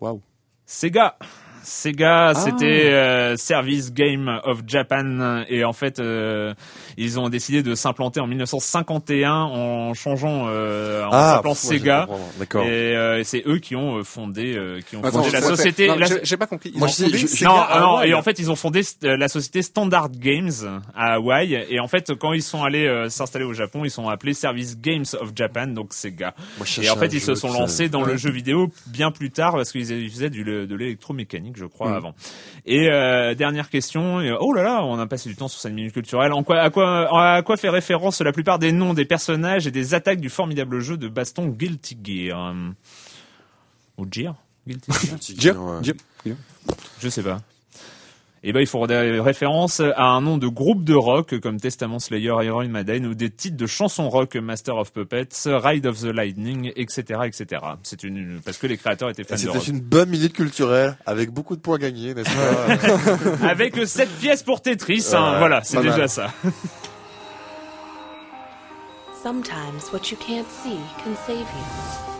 [0.00, 0.20] Waouh.
[0.66, 1.16] Sega.
[1.64, 2.34] Sega, Ah.
[2.34, 5.44] c'était euh, Service Game of Japan.
[5.48, 6.54] Et en fait euh,
[6.96, 12.06] ils ont décidé de s'implanter en 1951 en changeant euh, en Ah, s'appelant je Sega
[12.40, 12.56] et
[12.96, 15.88] euh, c'est eux qui ont euh, fondé euh, qui ont Attends, fondé la société.
[15.88, 16.70] non, la- j'ai- pas compris.
[16.74, 18.56] Ils Moi, ont je fondé je- Sega non, à non, et en fait ils ont
[18.56, 20.50] fondé la société Standard Games
[20.94, 21.64] à Hawaï.
[21.70, 24.78] Et en fait quand ils sont allés euh, s'installer au Japon ils sont appelés Service
[24.80, 26.34] Games of Japan donc Sega.
[26.58, 29.30] Moi, je et en fait ils se sont lancés dans le jeu vidéo bien plus
[29.30, 31.94] tard parce qu'ils ils faisaient du, de l'électromécanique je crois Mm.
[31.94, 32.14] avant
[32.66, 35.92] et euh, dernière question oh là là on a passé du temps sur cette minute
[35.92, 39.66] culturelle en quoi à quoi à quoi fait référence la plupart des noms des personnages
[39.66, 42.38] et des attaques du formidable jeu de baston Guilty Gear?
[42.48, 42.70] Euh,
[43.98, 44.34] ou Gear?
[44.66, 45.56] Guilty Gear?
[45.62, 45.80] Ouais.
[45.80, 45.94] dire.
[47.00, 47.40] je sais pas.
[48.46, 51.98] Et ben il faut des références à un nom de groupe de rock comme Testament
[51.98, 56.12] Slayer, Iron Maiden ou des titres de chansons rock Master of Puppets, Ride of the
[56.12, 57.62] Lightning, etc., etc.
[57.82, 59.66] C'est une parce que les créateurs étaient fans de C'était rock.
[59.68, 62.28] une bonne minute culturelle avec beaucoup de points gagnés, n'est-ce
[63.40, 66.08] pas Avec 7 pièces pour Tetris, hein, Ouais, voilà, c'est déjà mal.
[66.10, 66.30] ça.
[69.22, 72.13] Sometimes what you can't see can save you.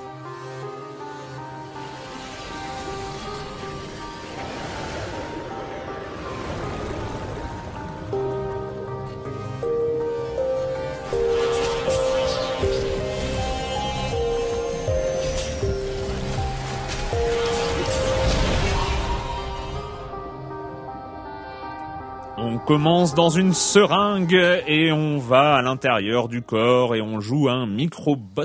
[22.66, 24.32] Commence dans une seringue
[24.66, 28.44] et on va à l'intérieur du corps et on joue un microbot.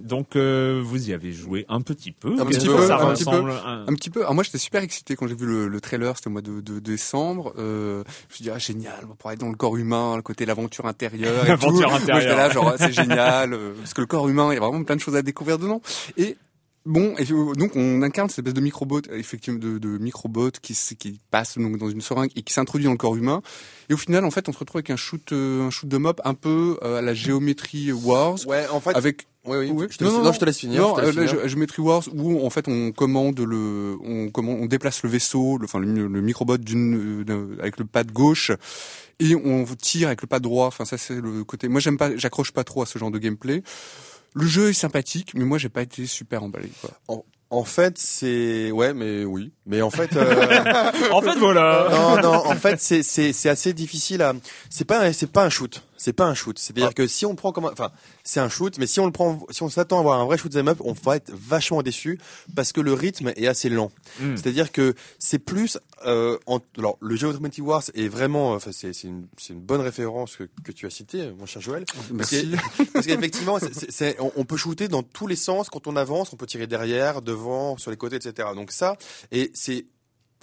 [0.00, 2.34] Donc euh, vous y avez joué un petit peu.
[2.38, 4.20] Un petit peu, ça un petit ressemble un- Un petit peu.
[4.20, 6.16] Alors moi, j'étais super excité quand j'ai vu le, le trailer.
[6.16, 7.52] C'était au mois de, de décembre.
[7.58, 10.14] Euh, je me suis dit ah génial, on va pouvoir être dans le corps humain,
[10.16, 11.44] le côté l'aventure intérieure.
[11.48, 11.88] L'aventure.
[11.88, 12.20] Moi, intérieure.
[12.22, 14.60] j'étais là genre ah, c'est génial euh, parce que le corps humain, il y a
[14.60, 15.80] vraiment plein de choses à découvrir dedans.
[16.16, 16.36] Et
[16.86, 20.74] Bon, et euh, donc on incarne cette espèce de microbot, effectivement de, de microbot qui,
[20.98, 23.40] qui passe donc dans une seringue et qui s'introduit dans le corps humain.
[23.88, 25.96] Et au final, en fait, on se retrouve avec un shoot, euh, un shoot de
[25.96, 28.94] mop un peu euh, à la géométrie Wars, Ouais, en fait.
[28.94, 29.70] avec Oui, oui.
[29.74, 29.86] Oui.
[29.90, 30.82] Je te laisse, non, je te laisse finir.
[30.82, 31.44] non, je te laisse euh.
[31.44, 35.56] Gé- Geometry Wars où en fait on commande le, on commande, on déplace le vaisseau,
[35.56, 38.52] le, enfin le, le microbot d'une, euh, d'un- avec le pad gauche
[39.20, 40.66] et on tire avec le pad droit.
[40.66, 41.68] Enfin ça c'est le côté.
[41.68, 43.62] Moi j'aime pas, j'accroche pas trop à ce genre de gameplay.
[44.34, 46.70] Le jeu est sympathique, mais moi j'ai pas été super emballé.
[46.80, 46.90] Quoi.
[47.08, 50.64] En, en fait, c'est ouais, mais oui, mais en fait, euh,
[51.12, 51.88] En fait, voilà.
[51.90, 54.32] non, non, en fait, c'est c'est c'est assez difficile à.
[54.70, 55.84] C'est pas c'est pas un shoot.
[55.96, 56.58] C'est pas un shoot.
[56.58, 56.92] C'est-à-dire Ah.
[56.92, 57.90] que si on prend comme, un- enfin,
[58.24, 60.36] c'est un shoot, mais si on le prend, si on s'attend à avoir un vrai
[60.38, 62.18] shoot 'em up, on va être vachement déçu
[62.54, 63.90] parce que le rythme est assez lent.
[64.20, 64.36] Mm.
[64.36, 69.08] C'est-à-dire que c'est plus, euh, en- alors le Geometry Wars est vraiment, enfin, c'est c'est
[69.08, 71.84] une, une bonne référence que, que tu as citée, mon cher Joël.
[72.12, 72.50] Merci.
[72.52, 73.58] Parce que- Parce qu'effectivement,
[74.20, 77.22] on, on peut shooter dans tous les sens quand on avance, on peut tirer derrière,
[77.22, 78.48] devant, sur les côtés, etc.
[78.54, 78.96] Donc ça,
[79.32, 79.86] et c'est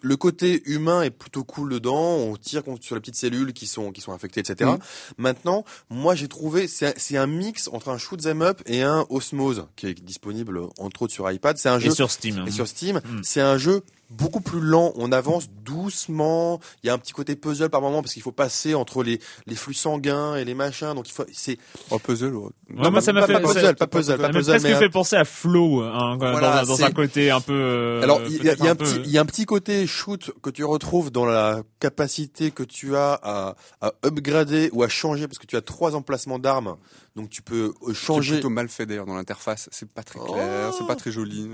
[0.01, 2.15] le côté humain est plutôt cool dedans.
[2.17, 4.71] On tire sur les petites cellules qui sont qui sont infectées, etc.
[4.71, 4.79] Mhm.
[5.17, 8.81] Maintenant, moi j'ai trouvé c'est un- c'est un mix entre un shoot 'em up et
[8.83, 11.57] un Osmose qui est disponible entre autres sur iPad.
[11.57, 12.43] C'est un Et jeu sur Steam.
[12.47, 13.21] et sur Steam, Mm.
[13.23, 13.81] c'est un jeu
[14.11, 14.91] beaucoup plus lent.
[14.95, 16.59] On avance doucement.
[16.83, 19.19] Il y a un petit côté puzzle par moment parce qu'il faut passer entre les,
[19.47, 20.93] les flux sanguins et les machins.
[20.93, 21.57] Donc il faut, c'est,
[21.89, 22.35] Oh, puzzle.
[22.35, 22.49] ouais.
[22.77, 24.75] Ouais, moi, ça m'a pas, fait- pas puzzle, pas puzzle, Ça pas puzzle, presque mais
[24.79, 27.53] fait penser à Flow, hein, dans, Voilà, dans c'est- un côté un peu.
[27.53, 29.85] euh, Alors, il y, a- y un peu- petit, il y a un petit côté
[29.87, 34.87] shoot que tu retrouves dans la capacité que tu as à, à upgrader ou à
[34.89, 36.77] changer parce que tu as trois emplacements d'armes.
[37.15, 38.33] Donc tu peux euh, C'est changer.
[38.35, 39.67] plutôt mal fait d'ailleurs dans l'interface.
[39.71, 40.75] C'est pas très clair, Oh.
[40.77, 41.49] c'est pas très joli.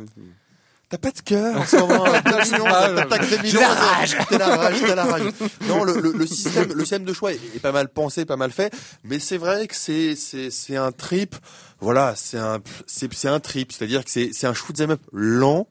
[0.90, 2.06] T'as pas de cœur en ce moment.
[2.24, 3.52] T'as mignon, ça t'attaque des millions.
[3.52, 4.18] J'ai la rage.
[4.30, 5.22] T'as la rage, t'as la rage.
[5.68, 8.38] Non, le, le, le système, le système de choix est, est pas mal pensé, pas
[8.38, 8.74] mal fait,
[9.04, 11.36] mais c'est vrai que c'est c'est c'est un trip.
[11.82, 15.02] Voilà, c'est un c'est c'est un trip, c'est-à-dire que c'est c'est un shoot 'em up
[15.12, 15.68] lent.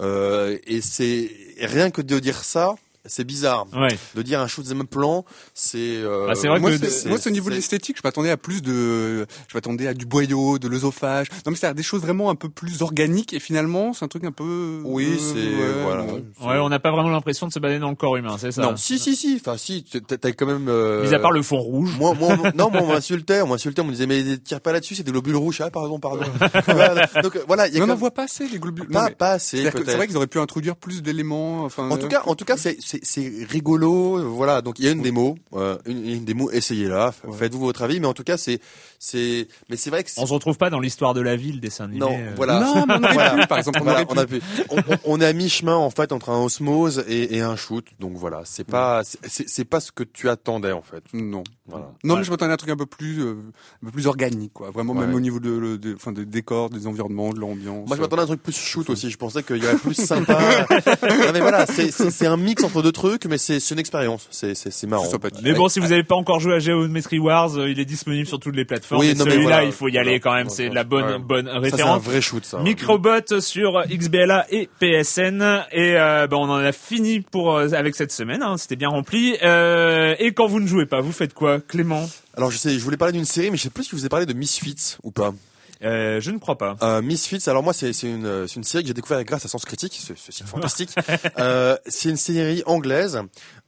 [0.00, 2.74] Euh, et c'est rien que de dire ça,
[3.06, 3.66] c'est bizarre.
[3.74, 3.96] Ouais.
[4.14, 5.78] De dire un shoot 'em up lent, c'est.
[5.78, 8.30] Euh, Bah, c'est vrai moi, que c'est, moi, c'est au niveau de l'esthétique, je m'attendais
[8.30, 11.28] à plus de, je m'attendais à du boyau, de l'œsophage.
[11.44, 14.08] Non, mais c'est à des choses vraiment un peu plus organiques et finalement, c'est un
[14.08, 14.80] truc un peu.
[14.84, 16.04] Oui, euh, c'est ouais, voilà.
[16.04, 18.62] Ouais, on n'a pas vraiment l'impression de se balader dans le corps humain, c'est ça
[18.62, 19.40] Non, si si si.
[19.40, 20.68] Enfin si, t'as quand même.
[20.68, 21.06] Euh...
[21.06, 21.90] Mis à part le fond rouge.
[21.98, 24.94] Moi, moi, non, moi, on m'insultait, on m'insultait, on me disait, mais tire pas là-dessus,
[24.94, 25.60] c'est des globules rouges.
[25.60, 26.24] Ah, pardon, pardon.
[27.22, 28.86] Donc, euh, voilà, y a on n'en voit pas assez les globules.
[28.88, 31.64] Non, pas, mais pas assez, c'est vrai qu'ils auraient pu introduire plus d'éléments.
[31.64, 34.62] Enfin, En tout cas, en tout cas, c'est, c'est, rigolo, voilà.
[34.62, 37.36] Donc, il y a une démo, euh, une, une démo, essayez-la, Ouais.
[37.36, 38.60] faites-vous votre avis, mais en tout cas, c'est,
[38.98, 41.60] c'est, mais c'est vrai que c'est, On se retrouve pas dans l'histoire de la ville,
[41.60, 42.00] dessin animé.
[42.00, 42.32] non, euh.
[42.36, 42.60] voilà.
[42.60, 43.36] Non, mais on aurait Voilà.
[43.42, 44.40] pu, par exemple, on Voilà, a pu.
[45.04, 48.42] On, est à mi-chemin en fait entre un osmose et, et un shoot, donc voilà,
[48.44, 51.02] c'est pas, c'est pas ce que tu attendais en fait.
[51.12, 51.42] Non.
[51.66, 51.92] Voilà.
[52.04, 52.20] Non, Ouais.
[52.20, 53.36] mais je m'attendais à un truc un peu plus, euh,
[53.82, 54.70] un peu plus organique, quoi.
[54.70, 55.06] Vraiment, Ouais.
[55.06, 57.86] même au niveau de, de, enfin, des décors, des environnements, de l'ambiance.
[57.88, 59.10] Moi, je m'attendais à un truc plus shoot aussi.
[59.10, 60.38] Je pensais qu'il y aurait plus sympa.
[61.02, 64.28] non, mais voilà, c'est, un mix entre deux trucs, mais c'est, une expérience.
[64.30, 64.54] C'est,
[64.86, 65.06] marrant.
[65.42, 68.26] Mais bon, si vous n'avez pas encore joué à Geometry Wars, euh, il est disponible
[68.26, 69.00] sur toutes les plateformes.
[69.00, 69.64] Oui, celui-là, voilà.
[69.64, 70.50] il faut y aller quand même.
[70.50, 71.18] C'est de la bonne, Ouais.
[71.18, 72.02] bonne Ça, c'est un référence.
[72.02, 72.58] vrai shoot, ça.
[72.60, 77.94] Microbot sur XBLA et PSN et euh, ben on en a fini pour euh, avec
[77.94, 78.42] cette semaine.
[78.42, 79.36] Hein, C'était bien rempli.
[79.42, 82.84] Euh, et quand vous ne jouez pas, vous faites quoi, Clément Alors, je sais, je
[82.84, 84.96] voulais parler d'une série, mais je sais plus si je vous ai parlé de Misfits
[85.02, 85.34] ou pas.
[85.82, 86.76] euh, Je ne crois pas.
[86.82, 89.44] Euh, Misfits, alors moi c'est c'est une euh, c'est une série que j'ai découvert grâce
[89.44, 90.90] à Sens Critique, ce, ce site fantastique.
[91.38, 93.20] euh, c'est une série anglaise.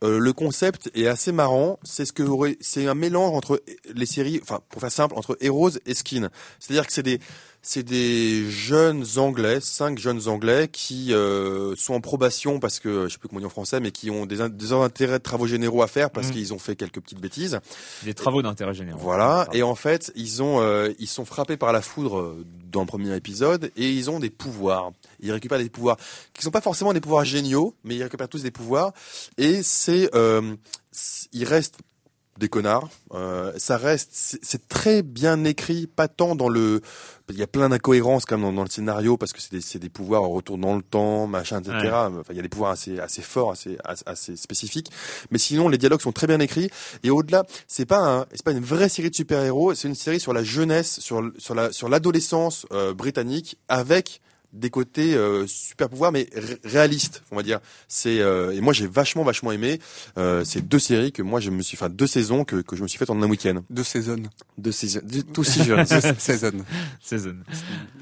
[0.04, 1.78] Euh, le concept est assez marrant.
[1.82, 3.62] C'est ce que aurait- c'est un mélange entre
[3.94, 6.28] les séries, enfin pour faire simple, entre Heroes et Skin.
[6.60, 7.20] C'est-à-dire que c'est des
[7.68, 13.12] c'est des jeunes Anglais, cinq jeunes Anglais qui euh, sont en probation parce que je
[13.12, 15.48] sais plus comment on dit en français, mais qui ont des, des intérêts de travaux
[15.48, 16.32] généraux à faire parce Mhm.
[16.32, 17.58] qu'ils ont fait quelques petites bêtises.
[18.04, 19.00] Des travaux d'intérêt général.
[19.02, 19.48] Voilà.
[19.52, 22.86] Et en fait, ils ont, euh, ils sont frappés par la foudre euh, dans le
[22.86, 24.92] premier épisode et ils ont des pouvoirs.
[25.18, 25.96] Ils récupèrent des pouvoirs
[26.34, 28.92] qui sont pas forcément des pouvoirs géniaux, mais ils récupèrent tous des pouvoirs.
[29.38, 30.54] Et c'est, euh,
[31.32, 31.78] ils restent
[32.38, 32.88] des connards.
[33.14, 36.80] Euh, ça reste, c'est très bien écrit, pas tant dans le.
[37.28, 39.60] Il y a plein d'incohérences quand même dans, dans le scénario parce que c'est des,
[39.60, 41.76] c'est des pouvoirs en retour dans le temps, machin, etc.
[41.82, 41.90] Ouais.
[41.90, 43.76] Enfin, il y a des pouvoirs assez, assez forts, assez,
[44.06, 44.90] assez, spécifiques.
[45.30, 46.70] Mais sinon, les dialogues sont très bien écrits.
[47.02, 49.74] Et au-delà, c'est pas un, c'est pas une vraie série de super-héros.
[49.74, 54.20] C'est une série sur la jeunesse, sur, sur la, sur l'adolescence euh, britannique avec
[54.52, 58.72] des côtés euh, super pouvoirs mais ré- réalistes on va dire c'est euh, et moi
[58.72, 59.80] j'ai vachement vachement aimé
[60.18, 62.82] euh, ces deux séries que moi je me suis enfin deux saisons que, que je
[62.82, 64.22] me suis faites en un week-end deux saisons
[64.58, 64.72] deux-
[65.32, 65.84] tout si jeune
[66.18, 66.52] saison.
[67.02, 67.34] Saison.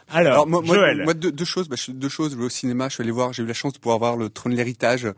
[0.09, 1.03] Alors, Alors moi, Joël.
[1.05, 2.33] moi, deux, deux choses, bah, je- deux choses.
[2.33, 4.17] Je vais au cinéma, je suis allé voir, j'ai eu la chance de pouvoir voir
[4.17, 5.09] le Trône de l'héritage.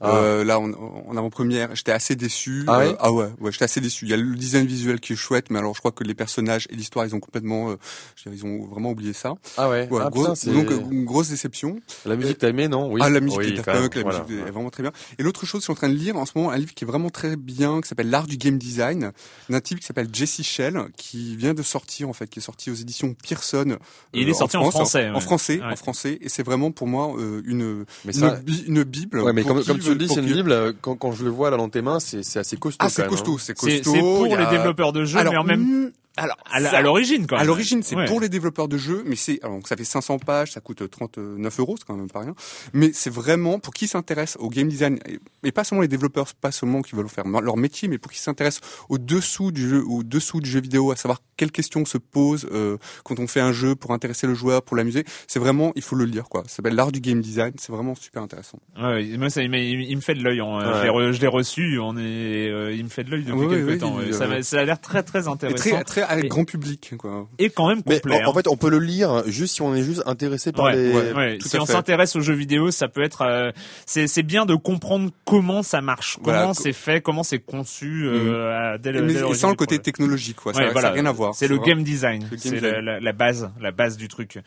[0.00, 0.16] Ah.
[0.16, 2.64] Euh, là, en, en avant-première, j'étais assez déçu.
[2.68, 4.04] Ah ouais Euh, ah ouais, ouais, j'étais assez déçu.
[4.04, 6.14] Il y a le design visuel qui est chouette, mais alors je crois que les
[6.14, 7.76] personnages et l'histoire, ils ont complètement, euh,
[8.16, 9.34] je veux dire, ils ont vraiment oublié ça.
[9.56, 11.80] ah ouais, Ouais, Ah, gros- putain, c'est- donc une grosse déception.
[12.06, 12.90] la musique t'as aimé non?
[12.92, 14.24] Oui Ah la musique oui, Daft Punk, la voilà.
[14.24, 14.92] musique est vraiment très bien.
[15.18, 16.84] Et l'autre chose, je suis en train de lire en ce moment un livre qui
[16.84, 19.12] est vraiment très bien, qui s'appelle L'art du game design,
[19.48, 22.70] d'un type qui s'appelle Jesse Shell, qui vient de sortir en fait, qui est sorti
[22.70, 23.64] aux éditions Pearson.
[23.70, 23.76] euh,
[24.12, 25.20] Il est sorti en France, français, En ouais.
[25.20, 25.72] français, Ouais.
[25.72, 29.20] en français, et c'est vraiment pour moi euh, une mais une, ça bi- une bible.
[29.20, 31.24] ouais mais comme, qui comme tu le dis c'est une bible euh, quand, quand je
[31.24, 33.38] le vois là dans tes mains c'est c'est assez costaud Ah c'est costaud, hein.
[33.40, 33.92] c'est costaud.
[33.92, 37.42] c'est pour les développeurs de jeux, Alors, mais en même Alors, à l'origine, quand même.
[37.42, 40.52] À l'origine, c'est pour les développeurs de jeux, mais c'est, alors, ça fait 500 pages,
[40.52, 42.34] ça coûte 39 euros, c'est quand même pas rien.
[42.72, 44.98] Mais c'est vraiment pour qui s'intéresse au game design,
[45.42, 48.20] et, pas seulement les développeurs, pas seulement qui veulent faire leur métier, mais pour qui
[48.20, 51.98] s'intéresse au dessous du jeu, au dessous du jeu vidéo, à savoir quelles questions se
[51.98, 55.04] posent euh, quand on fait un jeu pour intéresser le joueur, pour l'amuser.
[55.26, 56.44] C'est vraiment, il faut le lire, quoi.
[56.46, 57.52] Ça s'appelle l'art du game design.
[57.58, 58.58] C'est vraiment super intéressant.
[58.80, 60.38] Ouais, moi, ça, il, me fait de l'œil.
[60.38, 61.78] Je l'ai reçu.
[61.80, 63.98] On est, euh, il me fait de l'œil depuis quelques temps.
[64.12, 65.56] ça, ça, a l'air très très intéressant.
[65.56, 67.28] très, très avec grand public, quoi.
[67.38, 68.00] Et quand même complet.
[68.04, 68.34] Mais, en, hein.
[68.34, 71.38] fait, on peut le lire juste si on est juste intéressé par les.
[71.40, 73.22] si on s'intéresse aux jeux vidéo, ça peut être.
[73.22, 73.52] Euh,
[73.86, 78.06] c'est bien de comprendre comment ça marche, comment c'est fait, comment c'est conçu.
[78.06, 79.00] Euh, mm.
[79.00, 80.54] mais sans le côté technologique, quoi.
[80.54, 81.34] ça n'a rien à voir.
[81.34, 82.28] C'est le game design.
[82.36, 84.38] C'est la, base, la base du truc.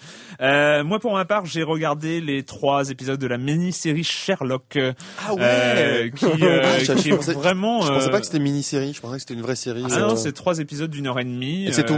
[0.41, 4.77] Euh, moi, pour ma part, j'ai regardé les trois épisodes de la mini-série Sherlock.
[4.77, 5.41] Ah ouais.
[5.41, 7.81] Euh, qui, euh, ah, qui est vraiment.
[7.81, 8.93] Je pensais pas que c'était mini-série.
[8.93, 9.83] Je pensais que c'était une vraie série.
[9.91, 11.46] Ah non, c'est trois épisodes d'une heure et demie.
[11.47, 11.97] Et c'est tout.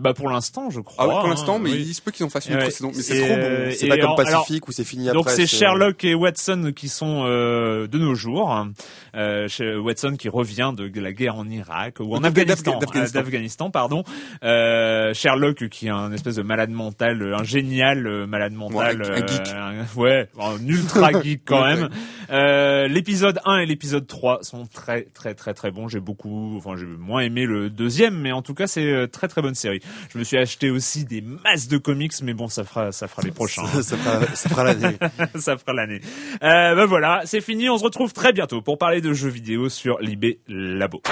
[0.00, 1.04] Bah pour l'instant, je crois.
[1.04, 2.90] Ah ouais, pour l'instant, mais il se peut qu'ils en fassent une autre saison.
[2.94, 3.72] Mais c'est trop bon.
[3.76, 5.18] C'est pas comme Pacifique où c'est fini après.
[5.18, 8.66] Donc c'est Sherlock et Watson qui sont de nos jours.
[9.14, 12.78] Watson qui revient de la guerre en Irak ou en Afghanistan,
[13.12, 14.04] d'Afghanistan, pardon.
[14.42, 19.96] Sherlock qui est un espèce de malade mental, un génial malade mental, un geek.
[19.96, 21.88] ouais, un ultra geek quand même.
[22.30, 25.88] Euh, l'épisode 1 et l'épisode 3 sont très très très très bons.
[25.88, 29.28] J'ai beaucoup, enfin j'ai moins aimé le deuxième, mais en tout cas c'est euh, très
[29.28, 29.80] très bonne série.
[30.12, 33.22] Je me suis acheté aussi des masses de comics, mais bon ça fera ça fera
[33.22, 33.66] les prochains.
[33.82, 34.96] ça, fera ça fera l'année.
[35.36, 36.00] ça fera l'année.
[36.42, 37.68] Euh, ben voilà, c'est fini.
[37.68, 41.02] On se retrouve très bientôt pour parler de jeux vidéo sur Libé Labo.